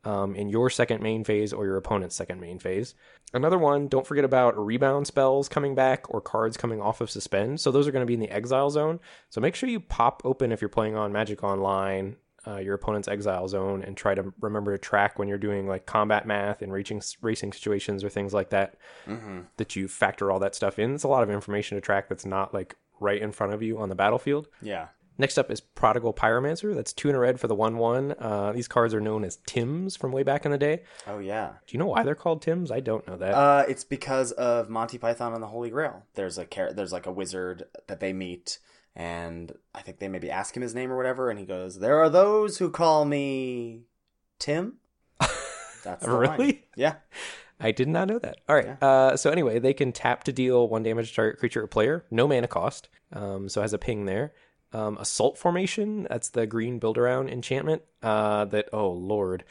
[0.05, 2.95] um, in your second main phase or your opponent's second main phase.
[3.33, 7.59] Another one, don't forget about rebound spells coming back or cards coming off of suspend.
[7.59, 8.99] So those are going to be in the exile zone.
[9.29, 12.17] So make sure you pop open if you're playing on Magic Online.
[12.45, 15.85] Uh, your opponent's exile zone and try to remember to track when you're doing like
[15.85, 18.75] combat math and reaching racing situations or things like that
[19.07, 19.39] mm-hmm.
[19.55, 22.25] that you factor all that stuff in it's a lot of information to track that's
[22.25, 26.13] not like right in front of you on the battlefield yeah Next up is Prodigal
[26.13, 26.73] Pyromancer.
[26.73, 28.15] That's two in a red for the 1 1.
[28.17, 30.83] Uh, these cards are known as Tims from way back in the day.
[31.05, 31.53] Oh, yeah.
[31.67, 32.71] Do you know why they're called Tims?
[32.71, 33.33] I don't know that.
[33.35, 36.03] Uh, it's because of Monty Python and the Holy Grail.
[36.15, 38.57] There's a char- there's like a wizard that they meet,
[38.95, 41.99] and I think they maybe ask him his name or whatever, and he goes, There
[41.99, 43.83] are those who call me
[44.39, 44.77] Tim.
[45.83, 46.37] That's really?
[46.37, 46.59] Line.
[46.75, 46.95] Yeah.
[47.59, 48.37] I did not know that.
[48.49, 48.75] All right.
[48.81, 48.87] Yeah.
[48.87, 52.03] Uh, so anyway, they can tap to deal one damage to target creature or player,
[52.09, 52.89] no mana cost.
[53.13, 54.33] Um, so has a ping there
[54.73, 56.07] um, Assault Formation.
[56.09, 57.83] That's the green build around enchantment.
[58.01, 59.43] Uh, that oh lord,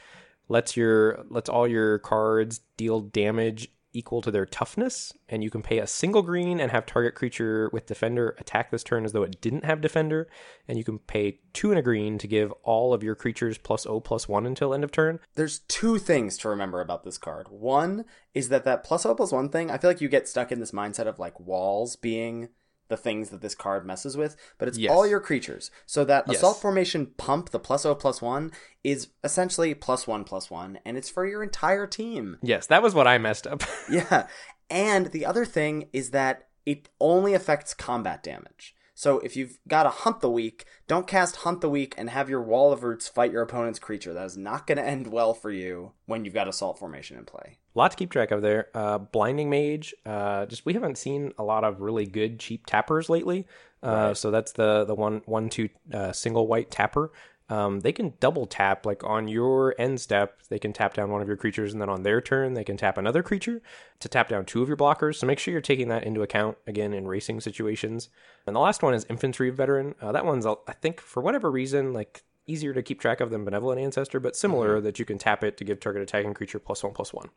[0.48, 5.62] lets your lets all your cards deal damage equal to their toughness, and you can
[5.62, 9.22] pay a single green and have target creature with defender attack this turn as though
[9.22, 10.28] it didn't have defender,
[10.66, 13.86] and you can pay two and a green to give all of your creatures plus
[13.86, 15.20] O plus one until end of turn.
[15.34, 17.48] There's two things to remember about this card.
[17.50, 18.04] One
[18.34, 19.70] is that that plus O plus one thing.
[19.70, 22.48] I feel like you get stuck in this mindset of like walls being
[22.92, 24.92] the things that this card messes with, but it's yes.
[24.92, 25.70] all your creatures.
[25.86, 26.36] So that yes.
[26.36, 28.52] assault formation pump, the plus O plus one,
[28.84, 32.36] is essentially plus one plus one, and it's for your entire team.
[32.42, 33.62] Yes, that was what I messed up.
[33.90, 34.26] yeah.
[34.68, 38.74] And the other thing is that it only affects combat damage.
[39.02, 42.30] So if you've got a Hunt the Weak, don't cast Hunt the Weak and have
[42.30, 44.14] your Wall of Roots fight your opponent's creature.
[44.14, 47.24] That is not going to end well for you when you've got Assault Formation in
[47.24, 47.58] play.
[47.74, 48.68] A lot to keep track of there.
[48.72, 49.92] Uh, Blinding Mage.
[50.06, 53.48] Uh, just we haven't seen a lot of really good cheap tappers lately.
[53.82, 57.10] Uh, So that's the the one one two uh, single white tapper.
[57.52, 60.40] Um, they can double tap like on your end step.
[60.48, 62.78] They can tap down one of your creatures, and then on their turn they can
[62.78, 63.60] tap another creature
[64.00, 65.16] to tap down two of your blockers.
[65.16, 68.08] So make sure you're taking that into account again in racing situations.
[68.46, 69.94] And the last one is Infantry Veteran.
[70.00, 73.44] Uh, that one's I think for whatever reason like easier to keep track of than
[73.44, 76.82] Benevolent Ancestor, but similar that you can tap it to give target attacking creature plus
[76.82, 77.28] one plus one.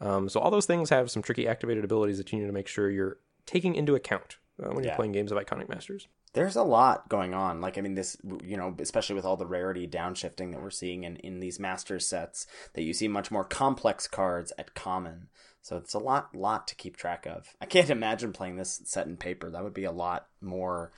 [0.00, 2.66] Um, so all those things have some tricky activated abilities that you need to make
[2.66, 6.08] sure you're taking into account uh, when you're playing games of Iconic Masters.
[6.34, 7.60] There's a lot going on.
[7.60, 11.04] Like, I mean, this, you know, especially with all the rarity downshifting that we're seeing
[11.04, 15.28] in, in these master sets, that you see much more complex cards at common.
[15.62, 17.56] So it's a lot, lot to keep track of.
[17.60, 19.48] I can't imagine playing this set in paper.
[19.48, 20.92] That would be a lot more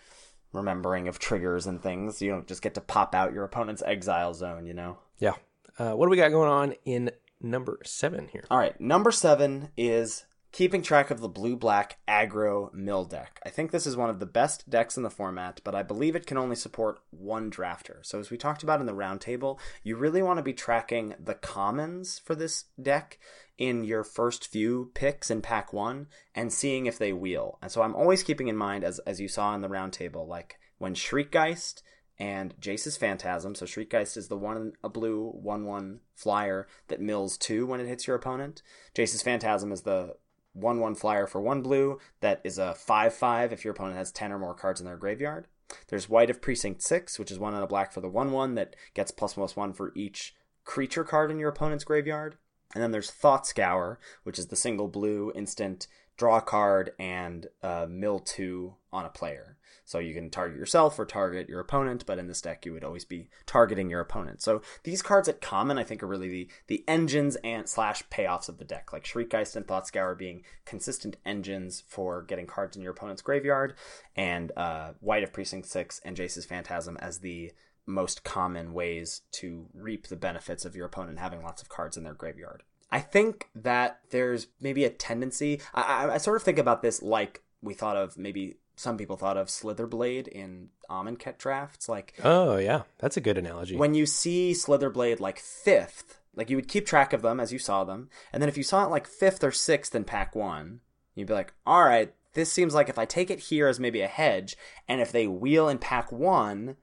[0.53, 2.21] remembering of triggers and things.
[2.21, 4.99] You don't just get to pop out your opponent's exile zone, you know?
[5.19, 5.35] Yeah.
[5.79, 8.45] Uh, what do we got going on in number seven here?
[8.51, 10.25] All right, number seven is
[10.57, 13.39] keeping track of the blue black aggro mill deck.
[13.45, 16.17] I think this is one of the best decks in the format, but I believe
[16.17, 17.99] it can only support one drafter.
[18.01, 21.35] So, as we talked about in the roundtable, you really want to be tracking the
[21.35, 23.19] commons for this deck
[23.59, 27.59] in your first few picks in pack one and seeing if they wheel.
[27.61, 30.57] And so, I'm always keeping in mind, as, as you saw in the roundtable, like
[30.79, 31.83] when Shriekgeist
[32.19, 33.55] and Jace's Phantasm.
[33.55, 37.87] So Shriekgeist is the one a blue one one flyer that mills two when it
[37.87, 38.63] hits your opponent.
[38.95, 40.15] Jace's Phantasm is the
[40.57, 44.11] one one flyer for one blue that is a five five if your opponent has
[44.11, 45.47] ten or more cards in their graveyard.
[45.89, 48.55] There's Wight of Precinct Six, which is one and a black for the one one
[48.55, 52.37] that gets plus plus one for each creature card in your opponent's graveyard.
[52.75, 57.87] And then there's Thought Scour, which is the single blue instant draw card and uh,
[57.89, 59.56] mill two on a player.
[59.87, 62.85] So you can target yourself or target your opponent, but in this deck you would
[62.85, 64.43] always be targeting your opponent.
[64.43, 68.49] So these cards at common, I think, are really the the engines and slash payoffs
[68.49, 72.83] of the deck, like Shriekgeist and Thought Scour being consistent engines for getting cards in
[72.83, 73.75] your opponent's graveyard,
[74.17, 77.53] and uh, Wight of Precinct Six and Jace's Phantasm as the
[77.87, 82.03] most common ways to reap the benefits of your opponent having lots of cards in
[82.03, 82.65] their graveyard.
[82.91, 85.61] I think that there's maybe a tendency.
[85.73, 89.17] I, I, I sort of think about this like we thought of maybe some people
[89.17, 91.89] thought of Slitherblade in Amonkhet drafts.
[91.89, 93.77] Like Oh yeah, that's a good analogy.
[93.77, 97.59] when you see Slitherblade like fifth, like you would keep track of them as you
[97.59, 100.81] saw them, and then if you saw it like fifth or sixth in pack one,
[101.15, 104.03] you'd be like, all right, this seems like if I take it here as maybe
[104.03, 106.77] a hedge, and if they wheel in pack one,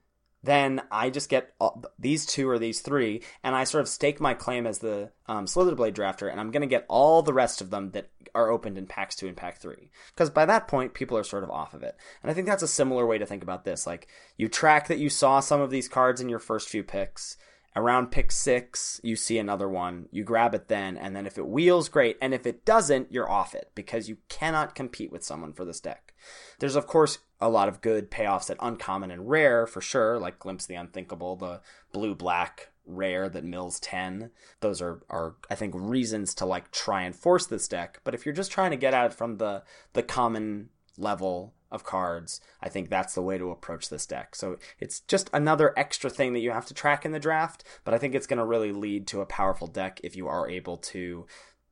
[0.44, 4.20] then I just get all, these two or these three, and I sort of stake
[4.20, 7.62] my claim as the um, Slitherblade drafter, and I'm going to get all the rest
[7.62, 9.90] of them that are opened in packs two and pack three.
[10.14, 11.96] Because by that point, people are sort of off of it.
[12.22, 13.86] And I think that's a similar way to think about this.
[13.86, 17.38] Like, you track that you saw some of these cards in your first few picks.
[17.76, 20.08] Around pick six, you see another one.
[20.12, 22.18] You grab it then, and then if it wheels, great.
[22.22, 25.80] And if it doesn't, you're off it because you cannot compete with someone for this
[25.80, 26.14] deck.
[26.60, 30.38] There's, of course, a lot of good payoffs at uncommon and rare for sure, like
[30.38, 34.32] Glimpse the Unthinkable, the blue black rare that mills 10.
[34.60, 38.00] Those are, are, I think, reasons to like try and force this deck.
[38.04, 41.84] But if you're just trying to get at it from the, the common level of
[41.84, 44.36] cards, I think that's the way to approach this deck.
[44.36, 47.94] So it's just another extra thing that you have to track in the draft, but
[47.94, 50.78] I think it's going to really lead to a powerful deck if you are able
[50.78, 51.26] to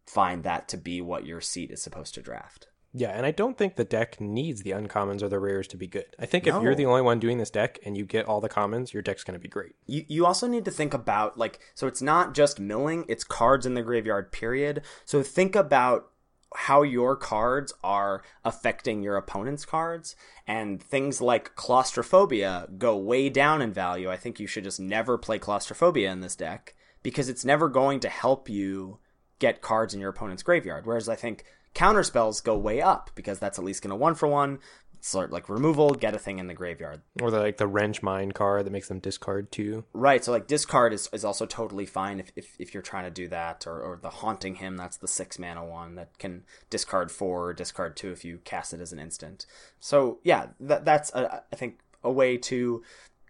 [0.05, 2.67] find that to be what your seat is supposed to draft.
[2.93, 5.87] Yeah, and I don't think the deck needs the uncommons or the rares to be
[5.87, 6.07] good.
[6.19, 8.49] I think if you're the only one doing this deck and you get all the
[8.49, 9.75] commons, your deck's going to be great.
[9.85, 13.65] You, you also need to think about like so it's not just milling it's cards
[13.65, 16.09] in the graveyard period so think about
[16.53, 23.61] how your cards are affecting your opponent's cards and things like claustrophobia go way down
[23.61, 27.45] in value i think you should just never play claustrophobia in this deck because it's
[27.45, 28.99] never going to help you
[29.39, 33.39] get cards in your opponent's graveyard whereas i think counter spells go way up because
[33.39, 34.59] that's at least going to one for one
[35.03, 38.03] sort of like removal get a thing in the graveyard Or the like the Wrench
[38.03, 39.83] Mind card that makes them discard two.
[39.93, 43.11] Right, so like discard is, is also totally fine if, if, if you're trying to
[43.11, 47.11] do that, or, or the Haunting Hymn, that's the six mana one that can discard
[47.11, 49.45] four or discard two if you cast it as an instant.
[49.79, 52.83] So yeah, that that's a, I think a way to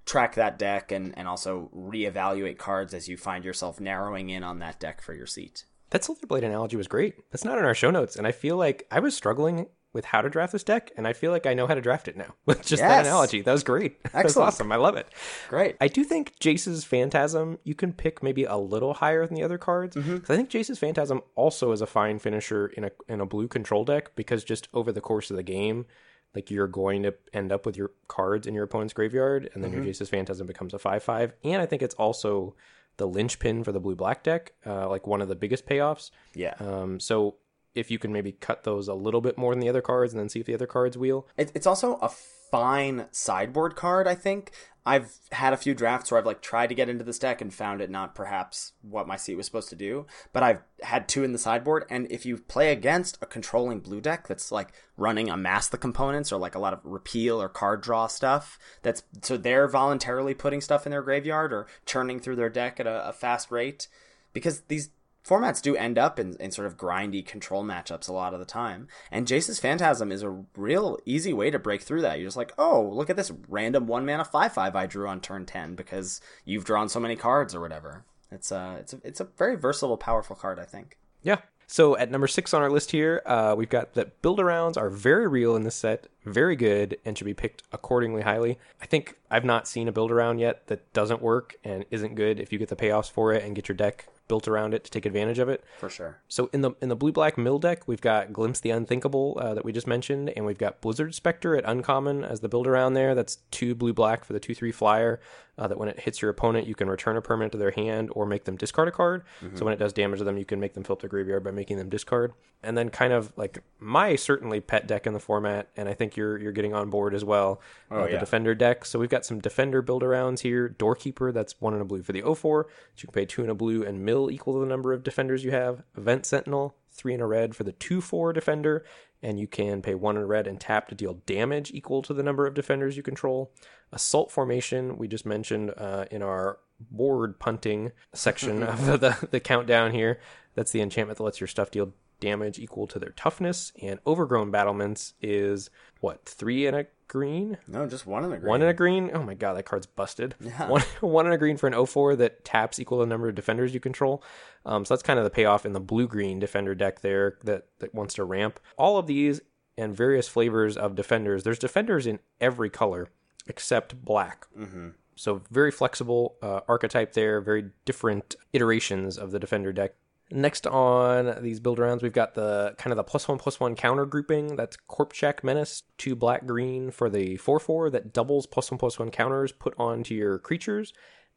[0.06, 4.60] track that deck and, and also reevaluate cards as you find yourself narrowing in on
[4.60, 5.66] that deck for your seat.
[5.92, 7.16] That Slitherblade analogy was great.
[7.32, 10.22] That's not in our show notes, and I feel like I was struggling with how
[10.22, 12.34] to draft this deck, and I feel like I know how to draft it now
[12.46, 13.42] with just that analogy.
[13.42, 14.02] That was great.
[14.14, 14.72] That was awesome.
[14.72, 15.06] I love it.
[15.50, 15.76] Great.
[15.82, 19.58] I do think Jace's Phantasm you can pick maybe a little higher than the other
[19.58, 19.98] cards.
[19.98, 20.20] Mm-hmm.
[20.20, 23.50] 'Cause I think Jace's Phantasm also is a fine finisher in a in a blue
[23.50, 25.86] control deck because just over the course of the game,
[26.34, 29.74] like you're going to end up with your cards in your opponent's graveyard, and then
[29.74, 31.34] your Jace's Phantasm becomes a five five.
[31.44, 32.56] And I think it's also
[32.98, 36.12] the linchpin for the blue black deck, uh, like one of the biggest payoffs.
[36.36, 36.54] Yeah.
[36.60, 37.36] Um, so
[37.74, 40.20] if you can maybe cut those a little bit more than the other cards, and
[40.20, 41.28] then see if the other cards wheel.
[41.38, 44.52] It's also a fine sideboard card, I think.
[44.84, 47.54] I've had a few drafts where I've like tried to get into this deck and
[47.54, 51.24] found it not perhaps what my seat was supposed to do, but I've had two
[51.24, 51.86] in the sideboard.
[51.90, 56.32] And if you play against a controlling blue deck that's like running amass the components
[56.32, 60.62] or like a lot of repeal or card draw stuff, that's so they're voluntarily putting
[60.62, 63.88] stuff in their graveyard or churning through their deck at a, a fast rate,
[64.34, 64.90] because these
[65.26, 68.46] formats do end up in, in sort of grindy control matchups a lot of the
[68.46, 68.88] time.
[69.12, 72.20] And Jace's Phantasm is a real easy way to break through that.
[72.20, 75.22] You're just like, oh, look at this random one mana five five I drew on
[75.22, 78.06] turn ten because you've drawn so many cards or whatever.
[78.32, 80.98] It's a it's a it's a very versatile, powerful card, I think.
[81.22, 81.38] Yeah.
[81.68, 84.90] So at number six on our list here, uh, we've got that build arounds are
[84.90, 88.60] very real in this set, very good, and should be picked accordingly highly.
[88.82, 92.42] I think I've not seen a build around yet that doesn't work and isn't good
[92.42, 94.92] if you get the payoffs for it and get your deck built around it to
[94.92, 95.64] take advantage of it.
[95.80, 96.18] For sure.
[96.28, 99.54] So in the in the blue black mill deck, we've got Glimpse the Unthinkable uh,
[99.54, 102.94] that we just mentioned, and we've got Blizzard Specter at uncommon as the build around
[102.94, 103.14] there.
[103.14, 105.20] That's two blue black for the two three flyer.
[105.58, 108.10] Uh, that when it hits your opponent, you can return a permanent to their hand
[108.14, 109.24] or make them discard a card.
[109.54, 111.44] So when it does damage to them, you can make them fill up their graveyard
[111.44, 112.34] by making them discard.
[112.64, 116.16] And then kind of like my certainly pet deck in the format, and I think
[116.16, 117.60] you're you're getting on board as well.
[117.92, 118.20] uh, Oh, the yeah.
[118.20, 118.86] defender deck.
[118.86, 120.70] So we've got some defender build arounds here.
[120.70, 122.68] Doorkeeper, that's one in a blue for the 04.
[122.96, 125.04] So you can pay two in a blue and mill equal to the number of
[125.04, 125.84] defenders you have.
[125.96, 128.86] Vent Sentinel, three in a red for the 2 4 defender.
[129.24, 132.24] And you can pay one in red and tap to deal damage equal to the
[132.24, 133.52] number of defenders you control.
[133.92, 139.40] Assault Formation, we just mentioned uh, in our board punting section of the, the, the
[139.40, 140.20] countdown here.
[140.56, 143.72] That's the enchantment that lets your stuff deal damage equal to their toughness.
[143.82, 147.58] And Overgrown Battlements is what, three in a green?
[147.68, 148.50] No, just one in a green.
[148.50, 149.12] One in a green?
[149.14, 150.34] Oh my god, that card's busted.
[150.40, 150.68] Yeah.
[150.70, 153.74] One, one in a green for an 04 that taps equal the number of defenders
[153.74, 154.24] you control.
[154.66, 157.66] Um, so that's kind of the payoff in the blue green defender deck there that,
[157.80, 158.62] that wants to ramp.
[158.78, 159.42] All of these
[159.78, 161.44] and various flavors of defenders.
[161.44, 163.10] There's defenders in every color
[163.46, 164.48] except black.
[164.58, 164.90] Mm-hmm.
[165.16, 169.96] So very flexible uh, archetype there, very different iterations of the defender deck.
[170.32, 173.76] Next on these build rounds, we've got the kind of the plus one plus one
[173.76, 174.56] counter grouping.
[174.56, 178.98] That's Corpsejack Menace, two black green for the four four that doubles plus one plus
[178.98, 180.94] one counters put onto your creatures.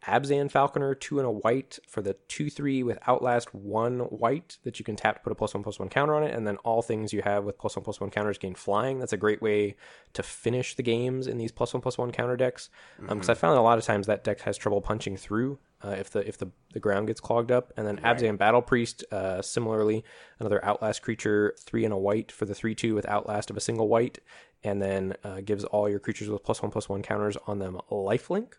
[0.07, 4.79] Abzan Falconer, two and a white for the two three with Outlast one white that
[4.79, 6.59] you can tap to put a plus one plus one counter on it, and then
[6.59, 8.99] all things you have with plus one plus one counters gain flying.
[8.99, 9.77] That's a great way
[10.13, 12.69] to finish the games in these plus one plus one counter decks.
[12.99, 13.31] Um, because mm-hmm.
[13.31, 16.27] I found a lot of times that deck has trouble punching through uh, if the
[16.27, 17.73] if the, the ground gets clogged up.
[17.77, 20.05] And then Abzan Battle Priest, uh, similarly,
[20.41, 23.61] another Outlast creature, three and a white for the three two with Outlast of a
[23.61, 24.19] single white,
[24.63, 27.79] and then uh, gives all your creatures with plus one plus one counters on them
[27.91, 28.55] lifelink.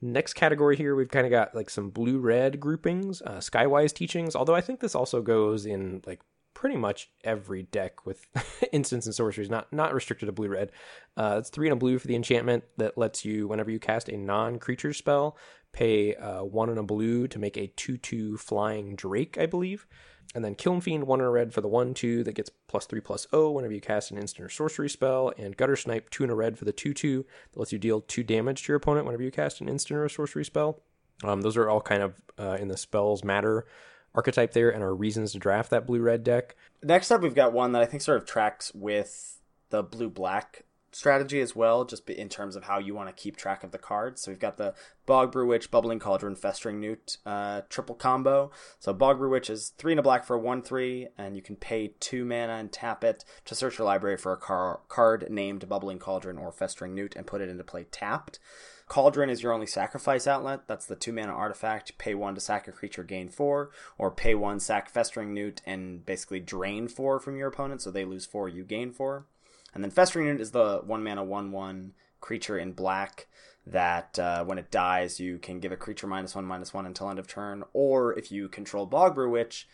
[0.00, 4.36] Next category here, we've kind of got like some blue red groupings, uh, Skywise teachings.
[4.36, 6.20] Although I think this also goes in like
[6.54, 8.26] pretty much every deck with
[8.72, 10.72] instants and sorceries, not not restricted to blue red.
[11.16, 14.08] Uh, it's three and a blue for the enchantment that lets you, whenever you cast
[14.08, 15.36] a non creature spell,
[15.72, 19.86] pay uh, one and a blue to make a two two flying drake, I believe.
[20.34, 22.86] And then Kiln Fiend, one in a red for the 1 2 that gets plus
[22.86, 25.32] 3 plus O whenever you cast an instant or sorcery spell.
[25.38, 28.00] And Gutter Snipe, 2 in a red for the 2 2 that lets you deal
[28.00, 30.82] 2 damage to your opponent whenever you cast an instant or sorcery spell.
[31.22, 33.66] Um, those are all kind of uh, in the spells matter
[34.14, 36.56] archetype there and our reasons to draft that blue red deck.
[36.82, 40.64] Next up, we've got one that I think sort of tracks with the blue black
[40.94, 43.78] strategy as well, just in terms of how you want to keep track of the
[43.78, 44.22] cards.
[44.22, 44.74] So we've got the
[45.06, 48.50] Bog Brew Witch, Bubbling Cauldron, Festering Newt uh, triple combo.
[48.78, 51.42] So Bog Brew Witch is three and a black for a one three, and you
[51.42, 55.26] can pay two mana and tap it to search your library for a car- card
[55.30, 58.38] named Bubbling Cauldron or Festering Newt and put it into play tapped.
[58.86, 60.68] Cauldron is your only sacrifice outlet.
[60.68, 61.96] That's the two mana artifact.
[61.98, 66.04] Pay one to sack a creature, gain four, or pay one, sack Festering Newt, and
[66.04, 69.26] basically drain four from your opponent, so they lose four, you gain four.
[69.74, 73.26] And then Festering Newt is the one mana, one one creature in black
[73.66, 77.08] that uh, when it dies, you can give a creature minus one, minus one until
[77.08, 79.66] end of turn, or if you control Bogbrew Witch,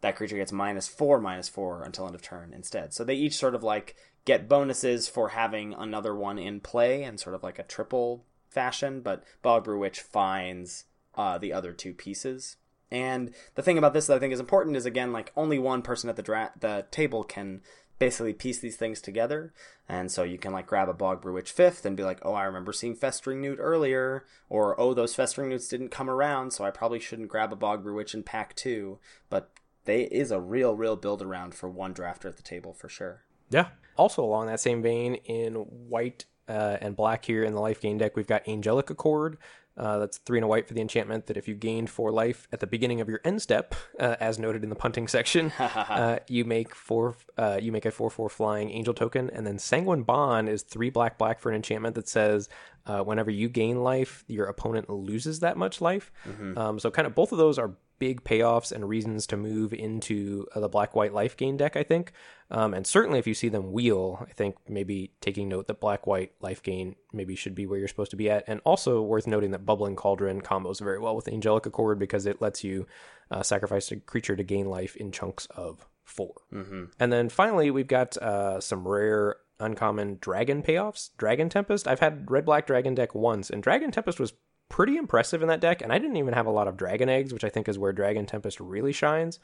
[0.00, 2.94] that creature gets minus four, minus four until end of turn instead.
[2.94, 7.18] So they each sort of like get bonuses for having another one in play and
[7.18, 10.84] sort of like a triple fashion, but Bogbrew Witch finds
[11.14, 12.56] uh, the other two pieces.
[12.90, 15.82] And the thing about this that I think is important is again, like only one
[15.82, 17.62] person at the dra- the table can
[17.98, 19.52] basically piece these things together.
[19.88, 22.34] And so you can like grab a Bog Brew Witch fifth and be like, oh,
[22.34, 26.64] I remember seeing Festering Newt earlier, or oh, those Festering Newts didn't come around, so
[26.64, 28.98] I probably shouldn't grab a Bog Brew Witch in pack two.
[29.30, 29.50] But
[29.84, 33.24] they is a real, real build around for one drafter at the table for sure.
[33.50, 33.68] Yeah.
[33.96, 37.98] also along that same vein, in white uh, and black here in the life gain
[37.98, 39.38] deck, we've got Angelic Accord.
[39.78, 42.48] Uh, that's three and a white for the enchantment that if you gained four life
[42.52, 46.18] at the beginning of your end step, uh, as noted in the punting section, uh,
[46.28, 47.14] you make four.
[47.36, 50.90] Uh, you make a four four flying angel token, and then Sanguine Bond is three
[50.90, 52.48] black black for an enchantment that says
[52.86, 56.10] uh, whenever you gain life, your opponent loses that much life.
[56.58, 60.46] Um, so kind of both of those are big payoffs and reasons to move into
[60.54, 62.12] uh, the black white life gain deck, I think.
[62.50, 66.06] Um, and certainly if you see them wheel, I think maybe taking note that black
[66.06, 68.44] white life gain maybe should be where you're supposed to be at.
[68.46, 72.40] And also worth noting that Bubbling Cauldron combos very well with Angelic Accord because it
[72.40, 72.86] lets you
[73.30, 76.84] uh, sacrifice a creature to gain life in chunks of 4 Mm-hmm.
[76.98, 81.10] And then finally, we've got uh, some rare uncommon dragon payoffs.
[81.18, 81.86] Dragon Tempest.
[81.86, 84.32] I've had red black dragon deck once, and Dragon Tempest was
[84.68, 85.82] pretty impressive in that deck.
[85.82, 87.92] And I didn't even have a lot of dragon eggs, which I think is where
[87.92, 89.38] Dragon Tempest really shines.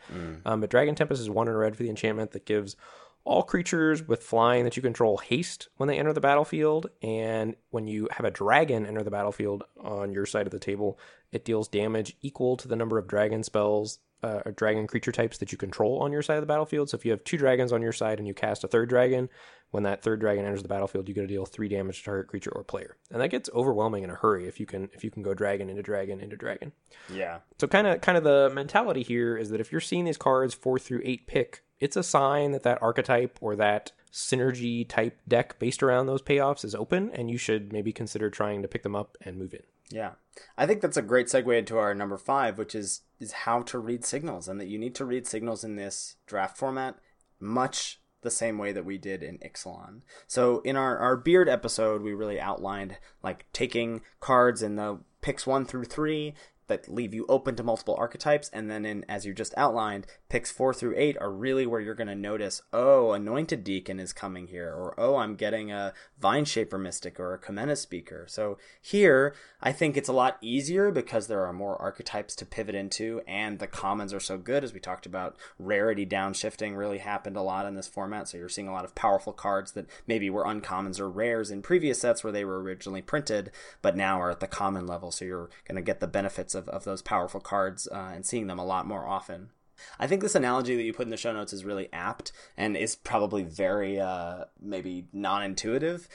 [0.47, 2.77] Um, but Dragon Tempest is one in red for the enchantment that gives
[3.25, 6.91] all creatures with flying that you control haste when they enter the battlefield.
[7.03, 10.99] And when you have a dragon enter the battlefield on your side of the table,
[11.33, 15.39] it deals damage equal to the number of dragon spells uh, or dragon creature types
[15.39, 16.91] that you control on your side of the battlefield.
[16.91, 19.29] So if you have two dragons on your side and you cast a third dragon,
[19.75, 22.29] when that third dragon enters the battlefield, you get to deal three damage to target
[22.29, 25.11] creature or player, and that gets overwhelming in a hurry if you can if you
[25.11, 26.71] can go dragon into dragon into dragon.
[27.13, 27.39] Yeah.
[27.59, 30.55] So kind of kind of the mentality here is that if you're seeing these cards
[30.55, 35.59] four through eight pick, it's a sign that that archetype or that synergy type deck
[35.59, 38.95] based around those payoffs is open, and you should maybe consider trying to pick them
[38.95, 39.65] up and move in.
[39.91, 40.13] Yeah.
[40.57, 43.81] I think that's a great segue into our number five, which is is how to
[43.81, 46.95] read signals, and that you need to read signals in this draft format
[47.41, 50.01] much the same way that we did in Ixalan.
[50.27, 55.47] So in our, our beard episode, we really outlined like taking cards in the picks
[55.47, 56.35] one through three
[56.67, 60.51] that leave you open to multiple archetypes, and then in as you just outlined, picks
[60.51, 64.49] four through eight are really where you're going to notice, oh, Anointed Deacon is coming
[64.49, 68.27] here, or oh, I'm getting a Vine Shaper Mystic or a Kumena Speaker.
[68.29, 72.75] So here, I think it's a lot easier because there are more archetypes to pivot
[72.75, 75.37] into, and the commons are so good, as we talked about.
[75.59, 78.95] Rarity downshifting really happened a lot in this format, so you're seeing a lot of
[78.95, 83.03] powerful cards that maybe were uncommons or rares in previous sets where they were originally
[83.03, 83.51] printed,
[83.83, 86.69] but now are at the common level, so you're going to get the benefits of,
[86.69, 89.51] of those powerful cards uh, and seeing them a lot more often.
[89.99, 92.77] I think this analogy that you put in the show notes is really apt and
[92.77, 96.09] is probably very uh, maybe non-intuitive.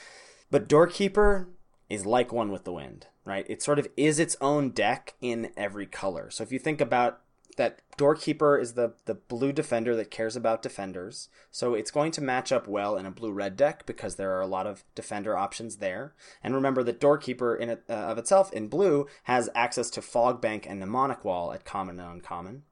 [0.49, 1.49] But Doorkeeper
[1.89, 3.45] is like one with the wind, right?
[3.49, 6.29] It sort of is its own deck in every color.
[6.29, 7.21] So if you think about
[7.60, 11.28] that Doorkeeper is the, the blue defender that cares about defenders.
[11.51, 14.41] So it's going to match up well in a blue red deck because there are
[14.41, 16.16] a lot of defender options there.
[16.41, 20.39] And remember that Doorkeeper in it, uh, of itself in blue has access to Fog
[20.39, 22.64] Bank and Mnemonic Wall at common and uncommon.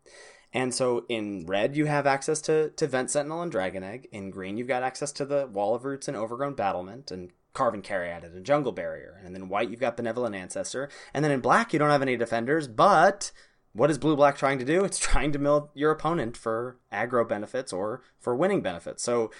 [0.54, 4.08] And so in red, you have access to, to Vent Sentinel and Dragon Egg.
[4.14, 7.74] In green, you've got access to the Wall of Roots and Overgrown Battlement and Carve
[7.74, 9.20] and and Jungle Barrier.
[9.26, 10.90] And then white, you've got Benevolent Ancestor.
[11.14, 13.32] And then in black, you don't have any defenders, but
[13.78, 14.84] what is blue black trying to do?
[14.84, 19.04] It's trying to mill your opponent for aggro benefits or for winning benefits.
[19.04, 19.32] So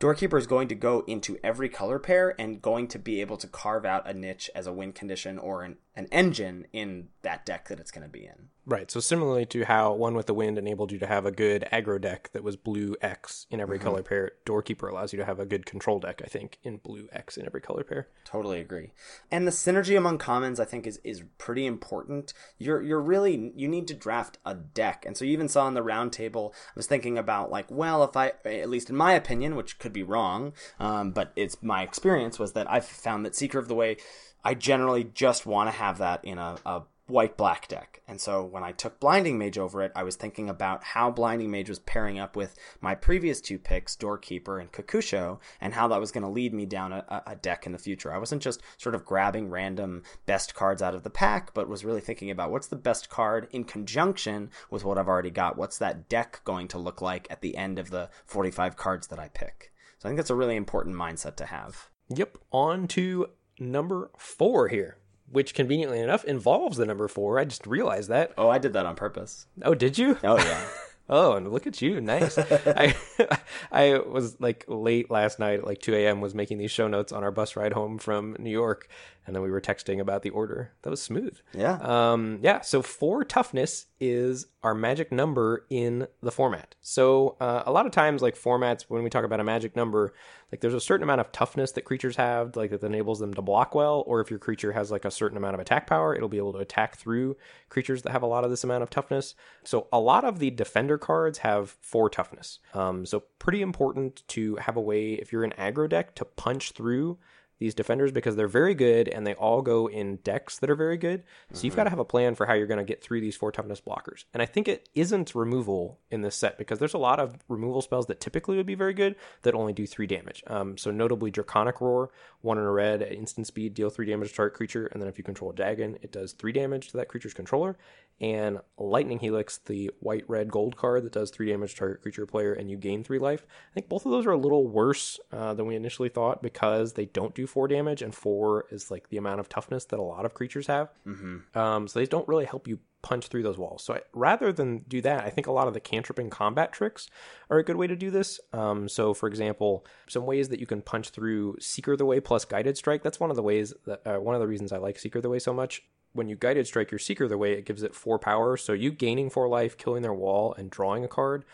[0.00, 3.46] Doorkeeper is going to go into every color pair and going to be able to
[3.46, 7.68] carve out a niche as a win condition or an, an engine in that deck
[7.68, 8.48] that it's going to be in.
[8.66, 8.90] Right.
[8.90, 12.00] So similarly to how One with the Wind enabled you to have a good aggro
[12.00, 15.44] deck that was blue X in every color pair, Doorkeeper allows you to have a
[15.44, 18.08] good control deck, I think, in blue X in every color pair.
[18.24, 18.92] Totally agree.
[19.30, 22.32] And the synergy among commons I think is is pretty important.
[22.58, 25.04] You're you're really you need to draft a deck.
[25.06, 28.02] And so you even saw in the round table, I was thinking about like, well,
[28.02, 31.82] if I at least in my opinion, which could be wrong, um, but it's my
[31.82, 33.98] experience was that I've found that Seeker of the Way
[34.44, 38.00] I generally just want to have that in a, a white black deck.
[38.08, 41.50] And so when I took Blinding Mage over it, I was thinking about how Blinding
[41.50, 46.00] Mage was pairing up with my previous two picks, Doorkeeper and Kokusho, and how that
[46.00, 48.12] was going to lead me down a, a deck in the future.
[48.12, 51.84] I wasn't just sort of grabbing random best cards out of the pack, but was
[51.84, 55.58] really thinking about what's the best card in conjunction with what I've already got.
[55.58, 59.18] What's that deck going to look like at the end of the 45 cards that
[59.18, 59.72] I pick?
[59.98, 61.90] So I think that's a really important mindset to have.
[62.08, 62.38] Yep.
[62.52, 63.28] On to
[63.58, 64.96] number four here,
[65.30, 67.38] which conveniently enough involves the number four.
[67.38, 68.32] I just realized that.
[68.36, 69.46] Oh, I did that on purpose.
[69.62, 70.18] Oh, did you?
[70.22, 70.66] Oh, yeah.
[71.08, 72.00] Oh, and look at you.
[72.00, 72.38] Nice.
[72.38, 72.94] I
[73.72, 76.20] I was like late last night at like 2 a.m.
[76.20, 78.88] was making these show notes on our bus ride home from New York.
[79.26, 80.72] And then we were texting about the order.
[80.82, 81.38] That was smooth.
[81.52, 81.78] Yeah.
[81.80, 82.60] Um, yeah.
[82.60, 86.74] So four toughness is our magic number in the format.
[86.80, 90.12] So uh, a lot of times, like formats, when we talk about a magic number,
[90.54, 93.42] like there's a certain amount of toughness that creatures have, like that enables them to
[93.42, 96.28] block well, or if your creature has like a certain amount of attack power, it'll
[96.28, 97.36] be able to attack through
[97.70, 99.34] creatures that have a lot of this amount of toughness.
[99.64, 102.60] So a lot of the defender cards have four toughness.
[102.72, 106.70] Um, so pretty important to have a way if you're an aggro deck to punch
[106.70, 107.18] through
[107.58, 110.96] these defenders because they're very good and they all go in decks that are very
[110.96, 111.22] good.
[111.52, 113.36] So you've got to have a plan for how you're going to get through these
[113.36, 114.24] four toughness blockers.
[114.32, 117.82] And I think it isn't removal in this set because there's a lot of removal
[117.82, 120.42] spells that typically would be very good that only do three damage.
[120.46, 124.30] Um, so notably Draconic Roar, one in a red at instant speed, deal three damage
[124.30, 126.96] to target creature, and then if you control a dragon, it does three damage to
[126.96, 127.76] that creature's controller.
[128.20, 132.26] And Lightning Helix, the white red gold card that does three damage to target creature
[132.26, 133.44] player, and you gain three life.
[133.70, 136.92] I think both of those are a little worse uh, than we initially thought because
[136.92, 140.02] they don't do four damage, and four is like the amount of toughness that a
[140.02, 140.90] lot of creatures have.
[141.06, 141.58] Mm-hmm.
[141.58, 143.84] Um, so they don't really help you punch through those walls.
[143.84, 146.72] So I, rather than do that, I think a lot of the cantrip and combat
[146.72, 147.10] tricks
[147.50, 148.40] are a good way to do this.
[148.52, 152.46] Um, so, for example, some ways that you can punch through Seeker the Way plus
[152.46, 153.02] Guided Strike.
[153.02, 155.28] That's one of the ways that uh, one of the reasons I like Seeker the
[155.28, 155.82] Way so much.
[156.14, 158.56] When you guided strike your Seeker the Way, it gives it four power.
[158.56, 161.44] So you gaining four life, killing their wall, and drawing a card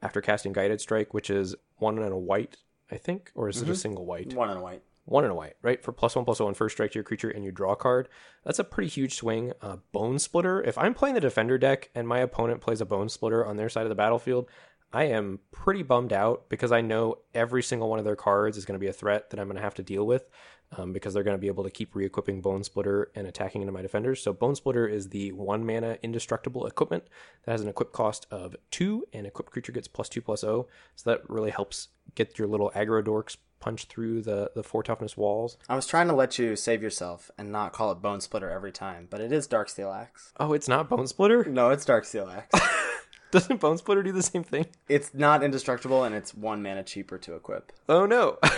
[0.00, 2.58] after casting guided strike, which is one and a white,
[2.90, 4.32] I think, or is it a single white?
[4.34, 4.82] One and a white.
[5.06, 5.82] one and a white, right?
[5.82, 8.08] For plus one plus one first strike to your creature and you draw a card.
[8.44, 9.52] That's a pretty huge swing.
[9.60, 10.62] Uh, bone splitter.
[10.62, 13.68] If I'm playing the defender deck and my opponent plays a bone splitter on their
[13.68, 14.48] side of the battlefield,
[14.92, 18.64] I am pretty bummed out because I know every single one of their cards is
[18.64, 20.28] going to be a threat that I'm going to have to deal with
[20.76, 23.72] um, because they're going to be able to keep re-equipping Bone Splitter and attacking into
[23.72, 24.22] my defenders.
[24.22, 27.04] So Bone Splitter is the one mana indestructible equipment
[27.44, 30.68] that has an equip cost of two, and equipped creature gets plus two plus O.
[30.96, 35.16] So that really helps get your little aggro dorks punch through the the four toughness
[35.16, 35.58] walls.
[35.68, 38.72] I was trying to let you save yourself and not call it Bone Splitter every
[38.72, 40.32] time, but it is Darksteel Axe.
[40.40, 41.44] Oh, it's not Bone Splitter.
[41.44, 42.66] No, it's Darksteel Axe.
[43.32, 44.66] Doesn't Bone Splitter do the same thing?
[44.88, 47.72] it's not indestructible and it's one mana cheaper to equip.
[47.88, 48.38] Oh no.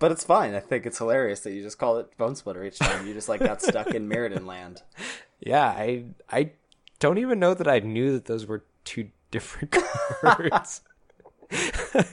[0.00, 0.54] But it's fine.
[0.54, 3.06] I think it's hilarious that you just call it Bone Splitter each time.
[3.06, 4.80] You just like got stuck in Mirrodin land.
[5.40, 6.52] yeah, I I
[7.00, 9.76] don't even know that I knew that those were two different
[10.22, 10.80] cards.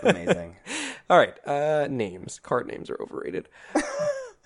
[0.01, 0.57] Amazing.
[1.09, 2.39] All right, uh, names.
[2.39, 3.47] Card names are overrated.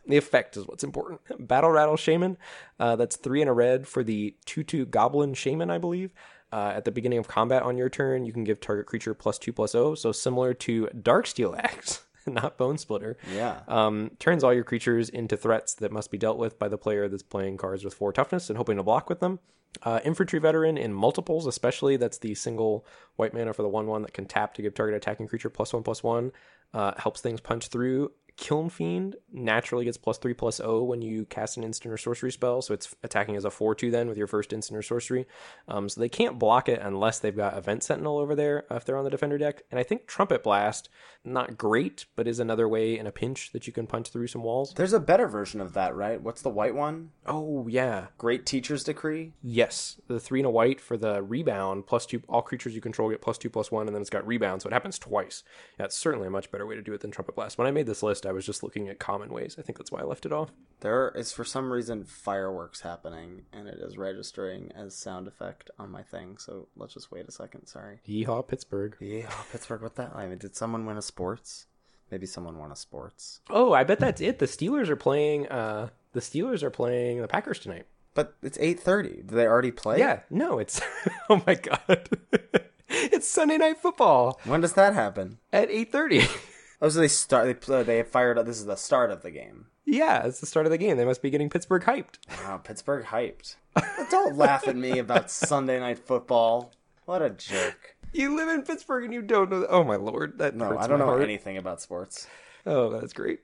[0.06, 1.22] the effect is what's important.
[1.48, 2.38] Battle Rattle Shaman.
[2.80, 6.14] Uh, that's three in a red for the 2 2 Goblin Shaman, I believe.
[6.52, 9.38] Uh, at the beginning of combat on your turn, you can give target creature plus
[9.40, 9.96] 2 plus O.
[9.96, 13.18] So similar to Darksteel Axe, not Bone Splitter.
[13.34, 13.62] Yeah.
[13.68, 17.08] Um, turns all your creatures into threats that must be dealt with by the player
[17.08, 19.40] that's playing cards with four toughness and hoping to block with them.
[19.84, 22.86] Uh, infantry veteran in multiples, especially that's the single
[23.16, 25.74] white mana for the one one that can tap to give target attacking creature plus
[25.74, 26.32] one plus one.
[26.74, 28.12] Uh, helps things punch through.
[28.42, 32.32] Kiln Fiend naturally gets plus three plus O when you cast an instant or sorcery
[32.32, 35.28] spell, so it's attacking as a four two then with your first instant or sorcery.
[35.68, 38.84] Um, so they can't block it unless they've got Vent Sentinel over there uh, if
[38.84, 39.62] they're on the defender deck.
[39.70, 40.90] And I think Trumpet Blast,
[41.24, 44.42] not great, but is another way in a pinch that you can punch through some
[44.42, 44.74] walls.
[44.76, 46.20] There's a better version of that, right?
[46.20, 47.12] What's the white one?
[47.28, 49.34] Oh yeah, Great Teacher's Decree.
[49.44, 52.24] Yes, the three and a white for the rebound plus two.
[52.28, 54.68] All creatures you control get plus two plus one, and then it's got rebound, so
[54.68, 55.44] it happens twice.
[55.78, 57.60] Yeah, it's certainly a much better way to do it than Trumpet Blast.
[57.60, 59.56] When I made this list, I was just looking at common ways.
[59.60, 60.52] I think that's why I left it off.
[60.82, 65.92] There is for some reason fireworks happening, and it is registering as sound effect on
[65.92, 66.38] my thing.
[66.38, 67.68] So let's just wait a second.
[67.68, 68.00] Sorry.
[68.08, 68.96] Yeehaw, Pittsburgh.
[69.00, 69.82] Yeah, Pittsburgh.
[69.82, 70.16] What that?
[70.16, 71.68] I mean, did someone win a sports?
[72.10, 73.40] Maybe someone won a sports.
[73.50, 74.40] Oh, I bet that's it.
[74.40, 75.48] The Steelers are playing.
[75.48, 77.86] Uh, the Steelers are playing the Packers tonight.
[78.14, 79.18] But it's eight thirty.
[79.18, 80.00] Did they already play?
[80.00, 80.82] Yeah, no, it's.
[81.30, 82.10] oh my god,
[82.90, 85.38] it's Sunday night football When does that happen?
[85.54, 86.24] at eight thirty.
[86.82, 87.46] Oh, so they start.
[87.46, 88.46] They play, they fired up.
[88.46, 89.68] This is the start of the game.
[89.86, 90.98] yeah, it's the start of the game.
[90.98, 92.16] They must be getting Pittsburgh hyped.
[92.44, 93.56] Wow, Pittsburgh hyped.
[94.10, 96.74] Don't laugh at me about Sunday night football.
[97.06, 97.96] What a jerk.
[98.14, 99.62] You live in Pittsburgh and you don't know.
[99.62, 99.70] That.
[99.70, 101.22] Oh my lord, that No, I don't know heart.
[101.22, 102.28] anything about sports.
[102.66, 103.40] Oh, that's great.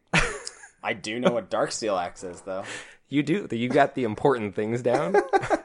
[0.83, 2.63] I do know what Darksteel Axe is, though.
[3.09, 3.47] you do.
[3.51, 5.15] You got the important things down.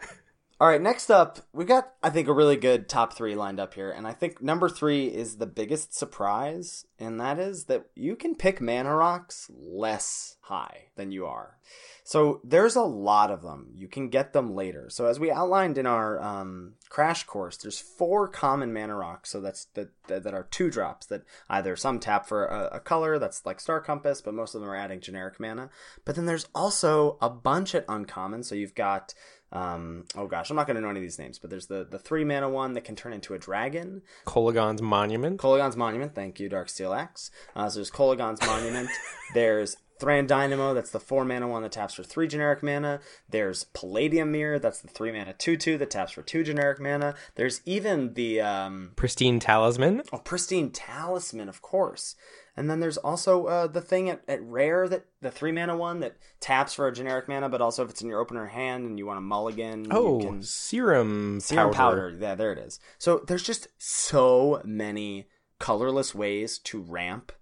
[0.63, 3.75] All right, next up, we got I think a really good top three lined up
[3.75, 8.15] here, and I think number three is the biggest surprise, and that is that you
[8.15, 11.59] can pick mana rocks less high than you are.
[12.05, 13.73] So there's a lot of them.
[13.75, 14.89] You can get them later.
[14.89, 19.31] So as we outlined in our um, crash course, there's four common mana rocks.
[19.31, 22.81] So that's that that, that are two drops that either some tap for a, a
[22.81, 25.71] color that's like Star Compass, but most of them are adding generic mana.
[26.05, 28.45] But then there's also a bunch at uncommon.
[28.45, 29.13] So you've got
[29.53, 31.87] um, oh gosh, I'm not going to know any of these names, but there's the,
[31.89, 34.03] the three mana one that can turn into a dragon.
[34.27, 35.39] Kolaghan's monument.
[35.39, 37.31] Kolaghan's Monument, thank you, Dark Steel Axe.
[37.55, 38.89] Uh, so there's Kolaghan's Monument.
[39.35, 43.01] there's Thran Dynamo, that's the four mana one that taps for three generic mana.
[43.29, 47.15] There's Palladium Myr, that's the three mana two two that taps for two generic mana.
[47.37, 50.03] There's even the um, Pristine Talisman.
[50.13, 52.17] oh, Pristine Talisman, of course.
[52.57, 56.01] And then there's also uh, the thing at, at rare that the three mana one
[56.01, 58.99] that taps for a generic mana, but also if it's in your opener hand and
[58.99, 62.11] you want to mulligan, Oh, you can serum, Serum powder.
[62.11, 62.19] powder.
[62.21, 62.79] Yeah, there it is.
[62.99, 65.29] So there's just so many
[65.59, 67.33] colorless ways to ramp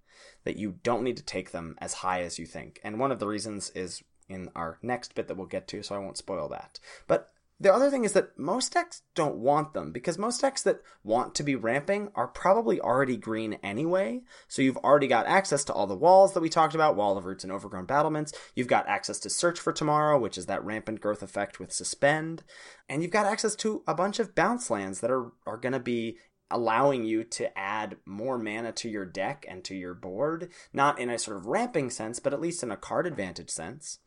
[0.45, 2.79] that you don't need to take them as high as you think.
[2.85, 5.95] And one of the reasons is in our next bit that we'll get to, so
[5.95, 6.79] I won't spoil that.
[7.09, 10.81] But the other thing is that most decks don't want them because most decks that
[11.05, 14.23] want to be ramping are probably already green anyway.
[14.49, 17.27] So you've already got access to all the walls that we talked about, Wall of
[17.27, 18.33] Roots and Overgrown Battlements.
[18.55, 22.43] You've got access to Search for Tomorrow, which is that rampant growth effect with Suspend.
[22.89, 25.81] And you've got access to a bunch of bounce lands that are, are going to
[25.81, 26.17] be
[26.51, 31.09] allowing you to add more mana to your deck and to your board, not in
[31.09, 33.99] a sort of ramping sense, but at least in a card advantage sense.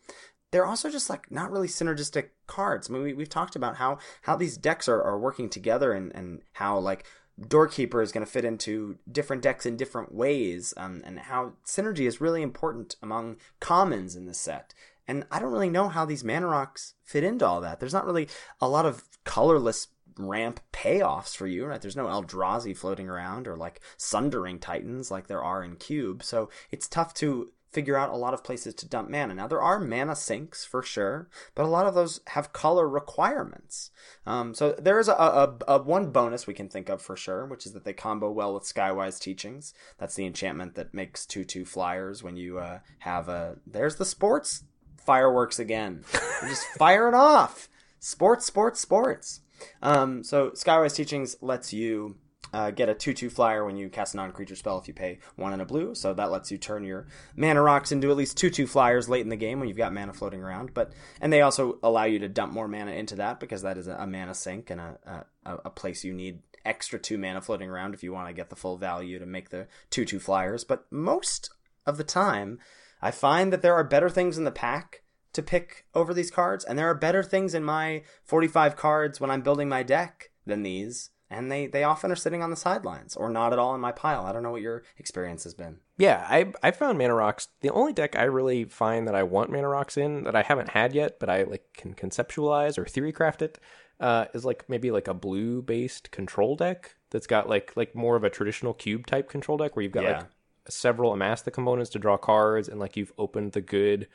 [0.54, 2.88] They're also just like not really synergistic cards.
[2.88, 6.16] I mean, we, we've talked about how how these decks are, are working together and,
[6.16, 7.06] and how like
[7.42, 12.06] Doorkeeper is going to fit into different decks in different ways, um, and how synergy
[12.06, 14.76] is really important among commons in this set.
[15.08, 17.80] And I don't really know how these mana rocks fit into all that.
[17.80, 18.28] There's not really
[18.62, 19.88] a lot of colorless
[20.20, 21.82] ramp payoffs for you, right?
[21.82, 26.22] There's no Eldrazi floating around or like Sundering Titans like there are in Cube.
[26.22, 29.34] So it's tough to figure out a lot of places to dump mana.
[29.34, 33.92] Now there are mana sinks for sure, but a lot of those have color requirements.
[34.26, 37.46] Um, so there is a, a, a one bonus we can think of for sure,
[37.46, 39.74] which is that they combo well with Skywise Teachings.
[39.98, 43.58] That's the enchantment that makes two two flyers when you uh, have a.
[43.66, 44.64] There's the sports
[44.98, 46.04] fireworks again.
[46.42, 47.70] You just fire it off.
[48.00, 49.42] Sports, sports, sports.
[49.82, 52.16] Um, so Skywise Teachings lets you
[52.54, 54.94] uh, get a 2 2 flyer when you cast a non creature spell if you
[54.94, 55.96] pay one and a blue.
[55.96, 59.22] So that lets you turn your mana rocks into at least 2 2 flyers late
[59.22, 60.74] in the game when you've got mana floating around.
[60.74, 63.88] But And they also allow you to dump more mana into that because that is
[63.88, 67.94] a, mana sink and a, a, a place you need extra 2 mana floating around
[67.94, 70.64] if you want to get the full value to make the 2 2 flyers.
[70.64, 71.50] But most
[71.86, 72.60] of the time,
[73.02, 75.02] I find that there are better things in the pack
[75.34, 79.32] to pick over these cards, and there are better things in my 45 cards when
[79.32, 83.16] I'm building my deck than these, and they, they often are sitting on the sidelines
[83.16, 84.26] or not at all in my pile.
[84.26, 85.80] I don't know what your experience has been.
[85.98, 87.48] Yeah, I I found mana rocks.
[87.62, 90.70] The only deck I really find that I want mana rocks in that I haven't
[90.70, 93.60] had yet, but I like can conceptualize or theory craft it,
[94.00, 98.16] uh, is like maybe like a blue based control deck that's got like like more
[98.16, 100.18] of a traditional cube type control deck where you've got Yeah.
[100.18, 100.26] like
[100.70, 104.08] several amass the components to draw cards and like you've opened the good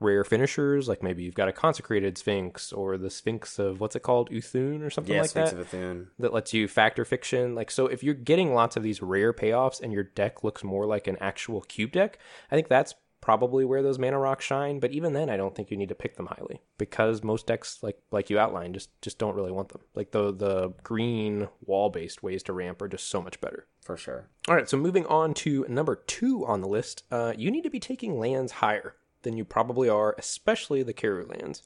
[0.00, 4.00] rare finishers like maybe you've got a consecrated sphinx or the sphinx of what's it
[4.02, 6.06] called Uthuun or something Yeah, like Sphinx that Sphinx of Uthuun.
[6.18, 7.54] that lets you Fact or Fiction.
[7.54, 10.86] Like, so if you're getting lots of these rare payoffs and your deck looks more
[10.86, 12.18] like an actual cube deck,
[12.50, 14.80] I think that's probably where those mana rocks shine.
[14.80, 17.82] But even then, I don't think you need to pick them highly because most decks,
[17.82, 19.82] like like you outlined, just just don't really want them.
[19.94, 23.66] Like the the green wall based ways to ramp are just so much better.
[23.82, 24.28] For sure.
[24.48, 27.70] All right, so moving on to number two on the list, uh, you need to
[27.70, 31.62] be taking lands higher than you probably are, especially the carrier lands.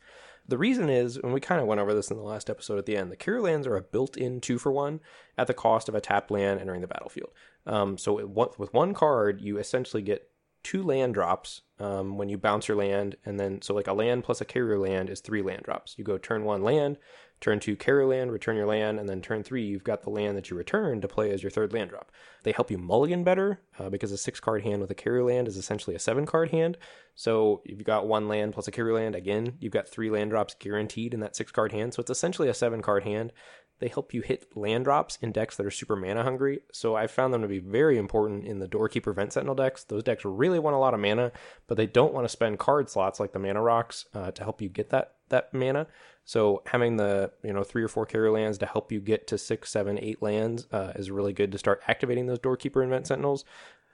[0.46, 2.84] The reason is, and we kind of went over this in the last episode at
[2.84, 5.00] the end, the carrier lands are a built-in two for one
[5.38, 7.30] at the cost of a tapped land entering the battlefield.
[7.66, 10.28] Um, so it, with one card, you essentially get
[10.62, 14.24] two land drops um, when you bounce your land, and then so like a land
[14.24, 15.94] plus a carrier land is three land drops.
[15.96, 16.98] You go turn one land,
[17.44, 20.34] turn two carry land, return your land, and then turn three you've got the land
[20.34, 22.10] that you return to play as your third land drop.
[22.42, 25.46] They help you mulligan better uh, because a six card hand with a carry land
[25.46, 26.78] is essentially a seven card hand.
[27.14, 30.30] So if you've got one land plus a carry land, again you've got three land
[30.30, 31.92] drops guaranteed in that six card hand.
[31.92, 33.30] So it's essentially a seven card hand.
[33.78, 36.60] They help you hit land drops in decks that are super mana hungry.
[36.72, 39.84] So I found them to be very important in the Doorkeeper Vent Sentinel decks.
[39.84, 41.32] Those decks really want a lot of mana,
[41.66, 44.62] but they don't want to spend card slots like the mana rocks uh, to help
[44.62, 45.86] you get that that mana.
[46.24, 49.38] So having the you know three or four carrier lands to help you get to
[49.38, 53.06] six, seven, eight lands uh, is really good to start activating those Doorkeeper and Vent
[53.06, 53.44] Sentinels.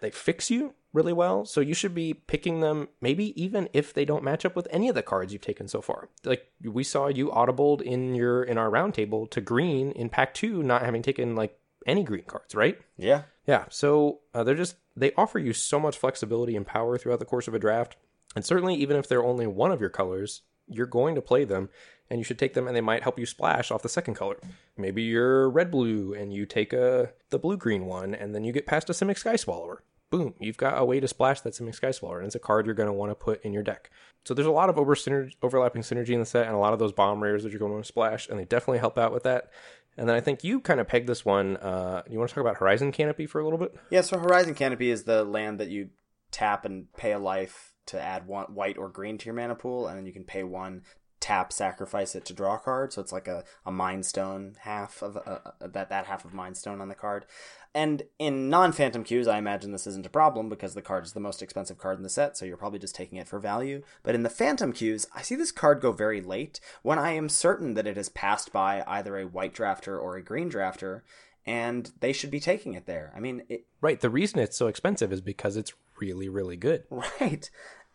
[0.00, 4.04] They fix you really well, so you should be picking them maybe even if they
[4.04, 6.08] don't match up with any of the cards you've taken so far.
[6.24, 10.62] Like we saw you audibled in your in our roundtable to green in pack two,
[10.62, 12.78] not having taken like any green cards, right?
[12.96, 13.22] Yeah.
[13.46, 17.24] Yeah, so uh, they're just they offer you so much flexibility and power throughout the
[17.24, 17.96] course of a draft,
[18.36, 21.68] and certainly even if they're only one of your colors, you're going to play them,
[22.10, 24.36] and you should take them, and they might help you splash off the second color.
[24.76, 28.52] Maybe you're red blue, and you take a the blue green one, and then you
[28.52, 29.84] get past a Simic Sky Swallower.
[30.10, 32.66] Boom, you've got a way to splash that Simic Sky Swallower, and it's a card
[32.66, 33.90] you're going to want to put in your deck.
[34.24, 36.72] So there's a lot of over synerg- overlapping synergy in the set, and a lot
[36.72, 39.12] of those bomb rares that you're going to to splash, and they definitely help out
[39.12, 39.50] with that.
[39.96, 41.56] And then I think you kind of pegged this one.
[41.58, 43.74] Uh, you want to talk about Horizon Canopy for a little bit?
[43.90, 45.90] Yeah, so Horizon Canopy is the land that you
[46.30, 49.86] tap and pay a life to add one white or green to your mana pool,
[49.86, 50.82] and then you can pay one
[51.20, 55.02] tap sacrifice it to draw a card so it's like a, a mind stone half
[55.02, 57.26] of uh, uh, that that half of mind stone on the card
[57.74, 61.20] and in non-phantom queues i imagine this isn't a problem because the card is the
[61.20, 64.14] most expensive card in the set so you're probably just taking it for value but
[64.14, 67.74] in the phantom queues i see this card go very late when i am certain
[67.74, 71.02] that it has passed by either a white drafter or a green drafter
[71.46, 74.00] and they should be taking it there i mean it, Right.
[74.00, 76.84] The reason it's so expensive is because it's really, really good.
[77.20, 77.50] Right.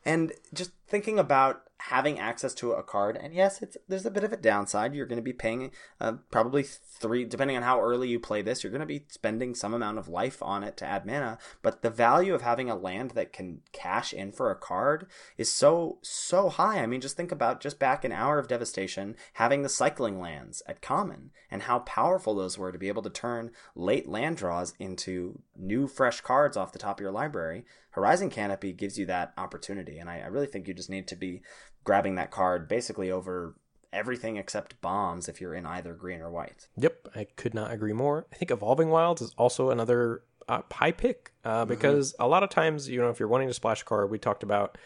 [0.08, 4.24] And just thinking about having access to a card, and yes, it's there's a bit
[4.24, 4.96] of a downside.
[4.96, 8.64] You're going to be paying uh, probably three, depending on how early you play this,
[8.64, 11.38] you're going to be spending some amount of life on it to add mana.
[11.62, 15.08] But the value of having a land that can cash in for a card
[15.38, 16.80] is so so high.
[16.82, 20.64] I mean, just think about just back an hour of devastation, having the cycling lands
[20.68, 24.74] at common, and how powerful those were to be able to turn late land draws
[24.80, 27.66] into new fresh cards off the top of your library.
[27.92, 31.16] Horizon Canopy gives you that opportunity, and I, I really think you just need to
[31.16, 31.42] be
[31.84, 33.56] grabbing that card basically over
[33.94, 36.68] everything except bombs if you're in either green or white.
[36.78, 38.26] Yep, I could not agree more.
[38.32, 42.50] I think Evolving Wilds is also another uh, high pick uh, because a lot of
[42.50, 44.78] times, you know, if you're wanting to splash a card, we talked about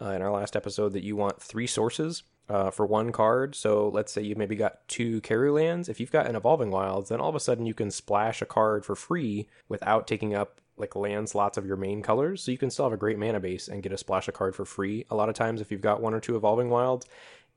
[0.00, 3.54] uh, in our last episode that you want three sources uh, for one card.
[3.54, 5.88] So let's say you maybe got two carry lands.
[5.88, 8.46] If you've got an Evolving Wilds, then all of a sudden you can splash a
[8.46, 12.42] card for free without taking up like land slots of your main colors.
[12.42, 14.54] So you can still have a great mana base and get a splash a card
[14.54, 15.06] for free.
[15.10, 17.06] A lot of times if you've got one or two Evolving Wilds.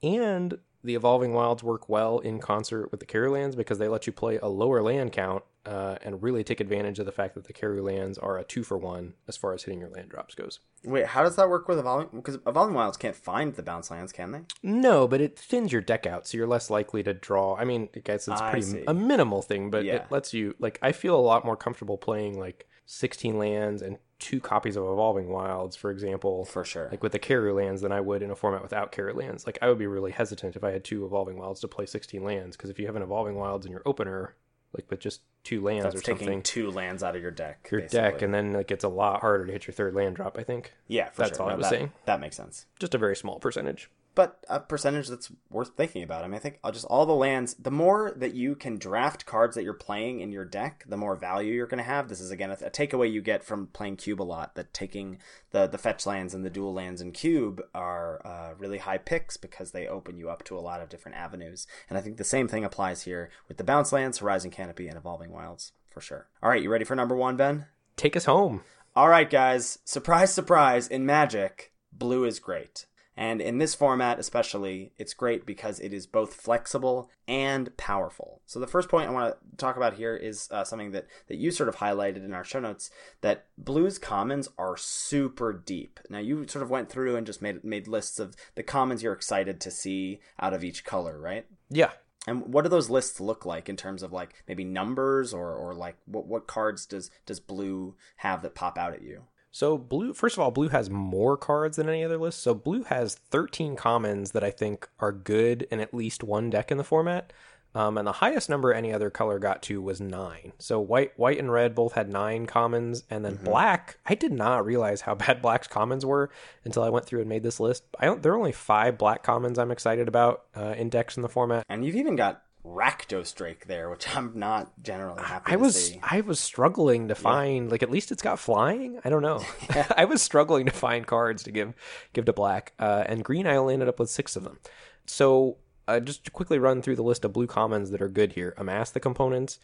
[0.02, 4.08] And the Evolving Wilds work well in concert with the carry lands because they let
[4.08, 7.44] you play a lower land count uh, and really take advantage of the fact that
[7.44, 10.34] the carry lands are a two for one as far as hitting your land drops
[10.36, 10.60] goes.
[10.86, 12.08] Wait, how does that work with Evolving?
[12.14, 14.40] Because Evolving Wilds can't find the bounce lands, can they?
[14.64, 17.56] No, but it thins your deck out, so you're less likely to draw.
[17.58, 18.84] I mean, I guess it's pretty see.
[18.88, 19.96] a minimal thing, but Yeah.
[19.96, 20.80] it lets you like.
[20.82, 25.30] I feel a lot more comfortable playing like 16 lands and two copies of Evolving
[25.30, 26.88] Wilds, for example, For sure.
[26.90, 29.46] like with the carrier lands than I would in a format without carrier lands.
[29.46, 32.24] Like I would be really hesitant if I had two evolving wilds to play 16
[32.24, 34.34] lands because if you have an evolving wilds in your opener,
[34.74, 37.70] like with just two lands That's or taking something, two lands out of your deck.
[37.72, 38.00] your basically.
[38.12, 40.36] deck, and then like it's a lot harder to hit your third land drop.
[40.40, 41.46] I think yeah, for that's sure.
[41.46, 41.92] all I was that, saying.
[42.06, 42.66] That makes sense.
[42.80, 43.90] just a very small percentage.
[44.20, 46.26] But a percentage that's worth thinking about.
[46.26, 47.54] I mean, I think just all the lands.
[47.54, 51.16] The more that you can draft cards that you're playing in your deck, the more
[51.16, 52.10] value you're going to have.
[52.10, 54.56] This is again a, a takeaway you get from playing Cube a lot.
[54.56, 55.20] That taking
[55.52, 59.38] the the fetch lands and the dual lands in Cube are uh, really high picks
[59.38, 61.66] because they open you up to a lot of different avenues.
[61.88, 64.98] And I think the same thing applies here with the bounce lands, Horizon Canopy, and
[64.98, 66.28] Evolving Wilds for sure.
[66.44, 67.68] All right, you ready for number one, Ben?
[67.96, 68.64] Take us home.
[68.98, 69.80] All right, guys.
[69.86, 70.90] Surprise, surprise.
[70.90, 72.86] In Magic, blue is great.
[73.20, 78.40] And in this format, especially, it's great because it is both flexible and powerful.
[78.46, 81.36] So the first point I want to talk about here is uh, something that, that
[81.36, 82.90] you sort of highlighted in our show notes
[83.20, 86.00] that blue's commons are super deep.
[86.10, 89.12] Now you sort of went through and just made made lists of the commons you're
[89.12, 91.46] excited to see out of each color, right?
[91.70, 91.92] Yeah,
[92.26, 95.74] And what do those lists look like in terms of like maybe numbers or, or
[95.74, 99.24] like what, what cards does does blue have that pop out at you?
[99.52, 102.42] So blue, first of all, blue has more cards than any other list.
[102.42, 106.72] So blue has 13 commons that I think are good in at least one deck
[106.72, 107.34] in the format.
[107.76, 110.54] Um, and the highest number any other color got to was nine.
[110.58, 114.00] So white, white and red both had nine commons, and then black.
[114.08, 116.32] I did not realize how bad black's commons were
[116.66, 117.84] until I went through and made this list.
[118.00, 118.24] I don't.
[118.24, 121.64] There are only five black commons I'm excited about uh, in decks in the format.
[121.70, 126.00] And you've even got Rakdos Drake there, which I'm not generally happy I was see.
[126.04, 129.00] I was struggling to find like at least it's got flying.
[129.04, 129.44] I don't know.
[129.98, 131.74] I was struggling to find cards to give
[132.14, 132.74] give to black.
[132.80, 134.60] Uh, and green I only ended up with six of them.
[135.06, 135.58] So
[135.88, 138.54] uh, just to quickly run through the list of blue commons that are good here.
[138.58, 139.60] Amass the components.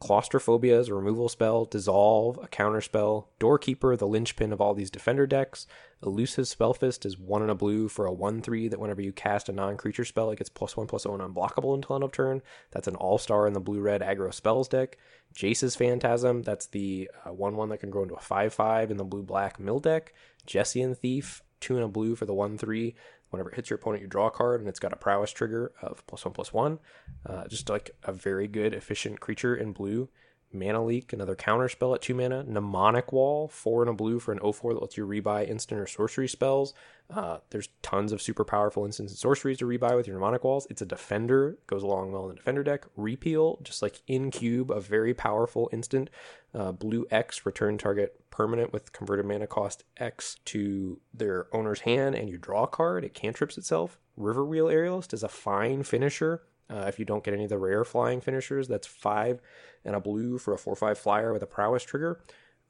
[0.00, 1.66] Claustrophobia is a removal spell.
[1.66, 3.28] Dissolve, a counter spell.
[3.38, 5.66] Doorkeeper, the linchpin of all these defender decks.
[6.02, 9.50] Elusive Spellfist is one in a blue for a 1 3 that whenever you cast
[9.50, 12.12] a non creature spell, it gets plus 1 plus 0 and unblockable until end of
[12.12, 12.40] turn.
[12.70, 14.96] That's an all star in the blue red aggro spells deck.
[15.34, 18.96] Jace's Phantasm, that's the uh, 1 1 that can grow into a 5 5 in
[18.96, 20.14] the blue black mill deck.
[20.46, 22.94] Jhessian Thief, 2 in a blue for the 1 3.
[23.30, 25.72] Whenever it hits your opponent, you draw a card, and it's got a prowess trigger
[25.80, 26.78] of plus 1 plus 1.
[27.26, 30.08] Uh, just like a very good, efficient creature in blue.
[30.52, 32.42] Mana Leak, another counter spell at 2 mana.
[32.42, 35.86] Mnemonic Wall, 4 in a blue for an 0-4 that lets you rebuy instant or
[35.86, 36.74] sorcery spells.
[37.08, 40.66] Uh, there's tons of super powerful instants and sorceries to rebuy with your Mnemonic Walls.
[40.68, 42.86] It's a defender, goes along well in the defender deck.
[42.96, 46.10] Repeal, just like in cube, a very powerful instant.
[46.52, 52.16] Uh, blue X, return target permanent with converted mana cost X to their owner's hand,
[52.16, 53.04] and you draw a card.
[53.04, 53.98] It cantrips itself.
[54.18, 56.42] Riverwheel Aerialist is a fine finisher.
[56.70, 59.40] Uh, if you don't get any of the rare flying finishers, that's five
[59.84, 62.20] and a blue for a 4 5 flyer with a prowess trigger.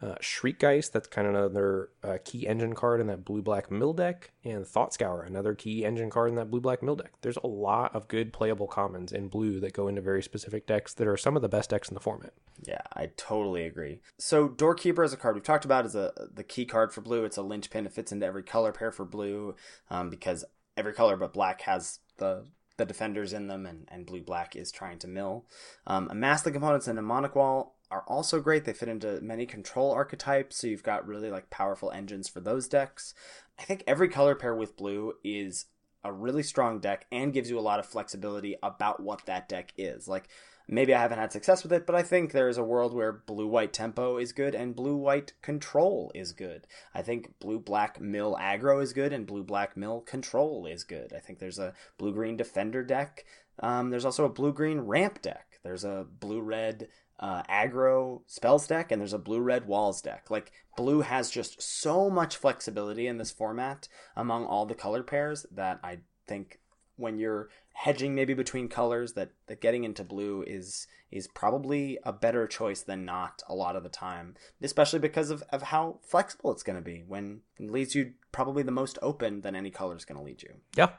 [0.03, 3.93] uh, Shriekgeist, that's kind of another uh, key engine card in that blue black mill
[3.93, 7.13] deck, and Thought Scour, another key engine card in that blue black mill deck.
[7.21, 10.95] There's a lot of good playable commons in blue that go into very specific decks
[10.95, 12.33] that are some of the best decks in the format.
[12.63, 14.01] Yeah, I totally agree.
[14.17, 17.25] So Doorkeeper is a card we've talked about is a the key card for blue.
[17.25, 17.85] It's a linchpin.
[17.85, 19.55] It fits into every color pair for blue
[19.91, 20.47] um, because
[20.79, 22.47] every color but black has the
[22.81, 25.45] the defenders in them, and, and blue black is trying to mill.
[25.87, 28.65] Um, the components in a Mnemonic Wall are also great.
[28.65, 32.69] They fit into many control archetypes, so you've got really like powerful engines for those
[32.69, 33.15] decks.
[33.59, 35.67] I think every color pair with blue is
[36.03, 39.73] a really strong deck and gives you a lot of flexibility about what that deck
[39.77, 40.09] is.
[40.09, 40.29] Like
[40.71, 43.13] maybe I haven't had success with it, but I think there is a world where
[43.13, 46.67] blue white tempo is good and blue white control is good.
[46.95, 51.13] I think blue black mill aggro is good and blue black mill control is good.
[51.13, 53.25] I think there's a blue green defender deck.
[53.59, 55.59] Um, there's also a blue green ramp deck.
[55.65, 60.31] There's a blue red uh, aggro spells deck and there's a blue red walls deck.
[60.31, 65.45] Like blue has just so much flexibility in this format among all the color pairs
[65.51, 65.99] that I
[66.29, 66.61] think
[66.97, 67.49] when you're
[67.81, 72.83] hedging maybe between colors that, that getting into blue is is probably a better choice
[72.83, 76.77] than not a lot of the time especially because of, of how flexible it's going
[76.77, 80.19] to be when it leaves you probably the most open than any color is going
[80.19, 80.91] to lead you yeah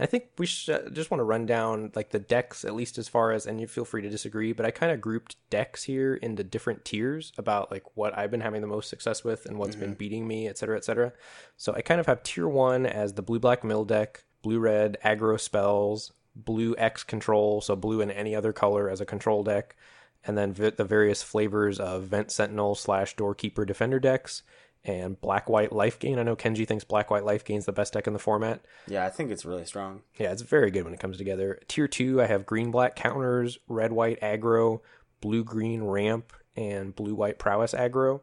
[0.00, 2.98] I think we should uh, just want to run down like the decks, at least
[2.98, 5.82] as far as, and you feel free to disagree, but I kind of grouped decks
[5.82, 9.58] here into different tiers about like what I've been having the most success with and
[9.58, 9.86] what's mm-hmm.
[9.86, 11.12] been beating me, et cetera, et cetera.
[11.56, 14.98] So I kind of have tier one as the blue black mill deck, blue red
[15.04, 16.12] aggro spells,
[16.44, 19.76] blue X control, so blue and any other color as a control deck,
[20.24, 24.42] and then the various flavors of Vent Sentinel slash Doorkeeper Defender decks,
[24.84, 26.18] and Black White Life Gain.
[26.18, 28.60] I know Kenji thinks Black White Life Gain is the best deck in the format.
[28.86, 30.02] Yeah, I think it's really strong.
[30.18, 31.60] Yeah, it's very good when it comes together.
[31.68, 34.80] Tier two, I have Green Black Counters, Red White Aggro,
[35.20, 38.20] Blue Green Ramp, and Blue White Prowess Aggro.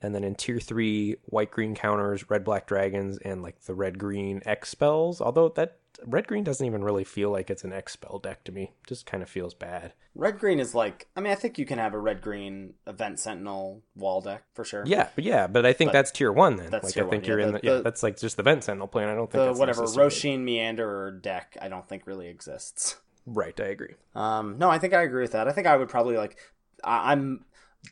[0.00, 3.98] And then in tier three, white green counters, red black dragons, and like the red
[3.98, 5.20] green X spells.
[5.20, 8.52] Although that red green doesn't even really feel like it's an X spell deck to
[8.52, 8.72] me.
[8.86, 9.94] Just kind of feels bad.
[10.14, 13.18] Red green is like I mean I think you can have a red green Vent
[13.18, 14.84] Sentinel wall deck for sure.
[14.86, 16.70] Yeah, but yeah, but I think but that's tier one then.
[16.70, 17.28] That's like tier I think one.
[17.28, 19.08] you're yeah, in the, the, yeah, that's like just the Vent Sentinel plan.
[19.08, 22.96] I don't think the whatever Rosheen Meander deck I don't think really exists.
[23.26, 23.94] Right, I agree.
[24.14, 25.48] Um, no, I think I agree with that.
[25.48, 26.38] I think I would probably like
[26.82, 27.44] I, I'm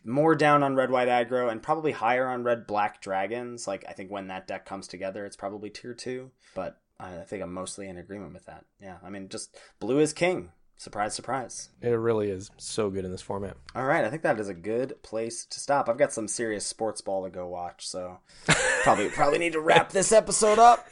[0.05, 3.67] more down on red white aggro and probably higher on red black dragons.
[3.67, 6.31] Like I think when that deck comes together, it's probably tier two.
[6.55, 8.65] But I think I'm mostly in agreement with that.
[8.81, 10.51] Yeah, I mean, just blue is king.
[10.79, 11.71] Surprise, surprise.
[11.81, 13.57] It really is so good in this format.
[13.75, 15.89] All right, I think that is a good place to stop.
[15.89, 18.19] I've got some serious sports ball to go watch, so
[18.83, 20.87] probably probably need to wrap this episode up.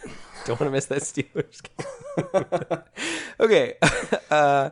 [0.47, 2.83] Don't want to miss that Steelers game.
[3.41, 3.75] okay,
[4.31, 4.71] uh,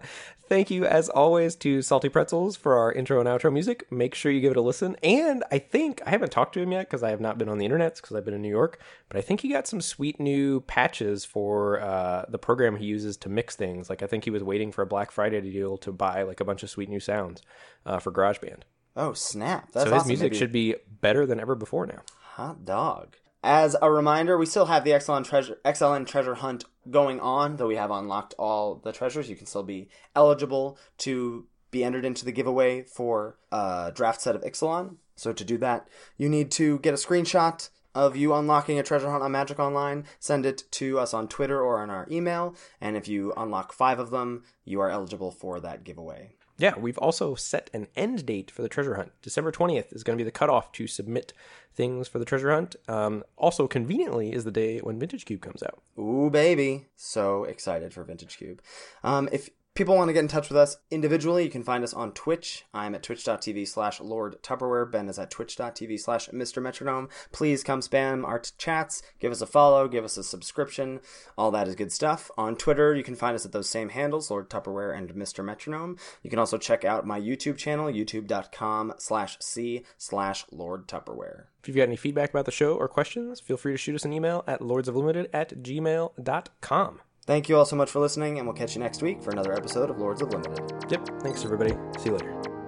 [0.53, 3.91] Thank you, as always, to Salty Pretzels for our intro and outro music.
[3.91, 4.99] Make sure you give it a listen.
[5.03, 7.57] And I think, I haven't talked to him yet because I have not been on
[7.57, 8.79] the internet because I've been in New York,
[9.09, 13.17] but I think he got some sweet new patches for uh, the program he uses
[13.17, 13.89] to mix things.
[13.89, 16.45] Like, I think he was waiting for a Black Friday deal to buy like a
[16.45, 17.41] bunch of sweet new sounds
[17.87, 18.65] uh, for GarageBand.
[18.95, 19.73] Oh, snap.
[19.73, 20.09] That's so his awesome.
[20.09, 20.39] music Maybe...
[20.39, 22.03] should be better than ever before now.
[22.35, 23.17] Hot dog.
[23.43, 27.67] As a reminder, we still have the XLN treasure XLN treasure hunt going on, though
[27.67, 29.29] we have unlocked all the treasures.
[29.29, 34.37] You can still be eligible to be entered into the giveaway for a draft set
[34.37, 34.97] of Ixalan.
[35.17, 39.11] So to do that, you need to get a screenshot of you unlocking a treasure
[39.11, 42.97] hunt on Magic Online, send it to us on Twitter or on our email, and
[42.97, 46.35] if you unlock five of them, you are eligible for that giveaway.
[46.63, 49.11] Yeah, we've also set an end date for the treasure hunt.
[49.21, 51.33] December 20th is going to be the cutoff to submit
[51.75, 52.77] things for the treasure hunt.
[52.87, 55.83] Um, also, conveniently, is the day when Vintage Cube comes out.
[55.99, 56.87] Ooh, baby.
[56.95, 58.63] So excited for Vintage Cube.
[59.03, 61.95] Um, if people want to get in touch with us individually, you can find us
[61.95, 62.65] on Twitch.
[62.75, 64.91] I'm at twitch.tv slash Lord Tupperware.
[64.91, 66.63] Ben is at twitch.tv slash Mr.
[66.63, 67.09] Metronome.
[67.33, 71.01] Please come spam our t- chats, give us a follow, give us a subscription.
[71.39, 72.31] All that is good stuff.
[72.37, 75.45] On Twitter, you can find us at those same handles, Lord Tupperware and Mr.
[75.45, 75.97] Metronome.
[76.23, 81.45] You can also check out my YouTube channel, youtube.com slash C slash Lord Tupperware.
[81.63, 84.05] If you've got any feedback about the show or questions, feel free to shoot us
[84.05, 87.01] an email at lordsoflimited at gmail.com.
[87.25, 89.53] Thank you all so much for listening, and we'll catch you next week for another
[89.53, 90.61] episode of Lords of Limited.
[90.91, 91.23] Yep.
[91.23, 91.77] Thanks, everybody.
[91.99, 92.62] See you later.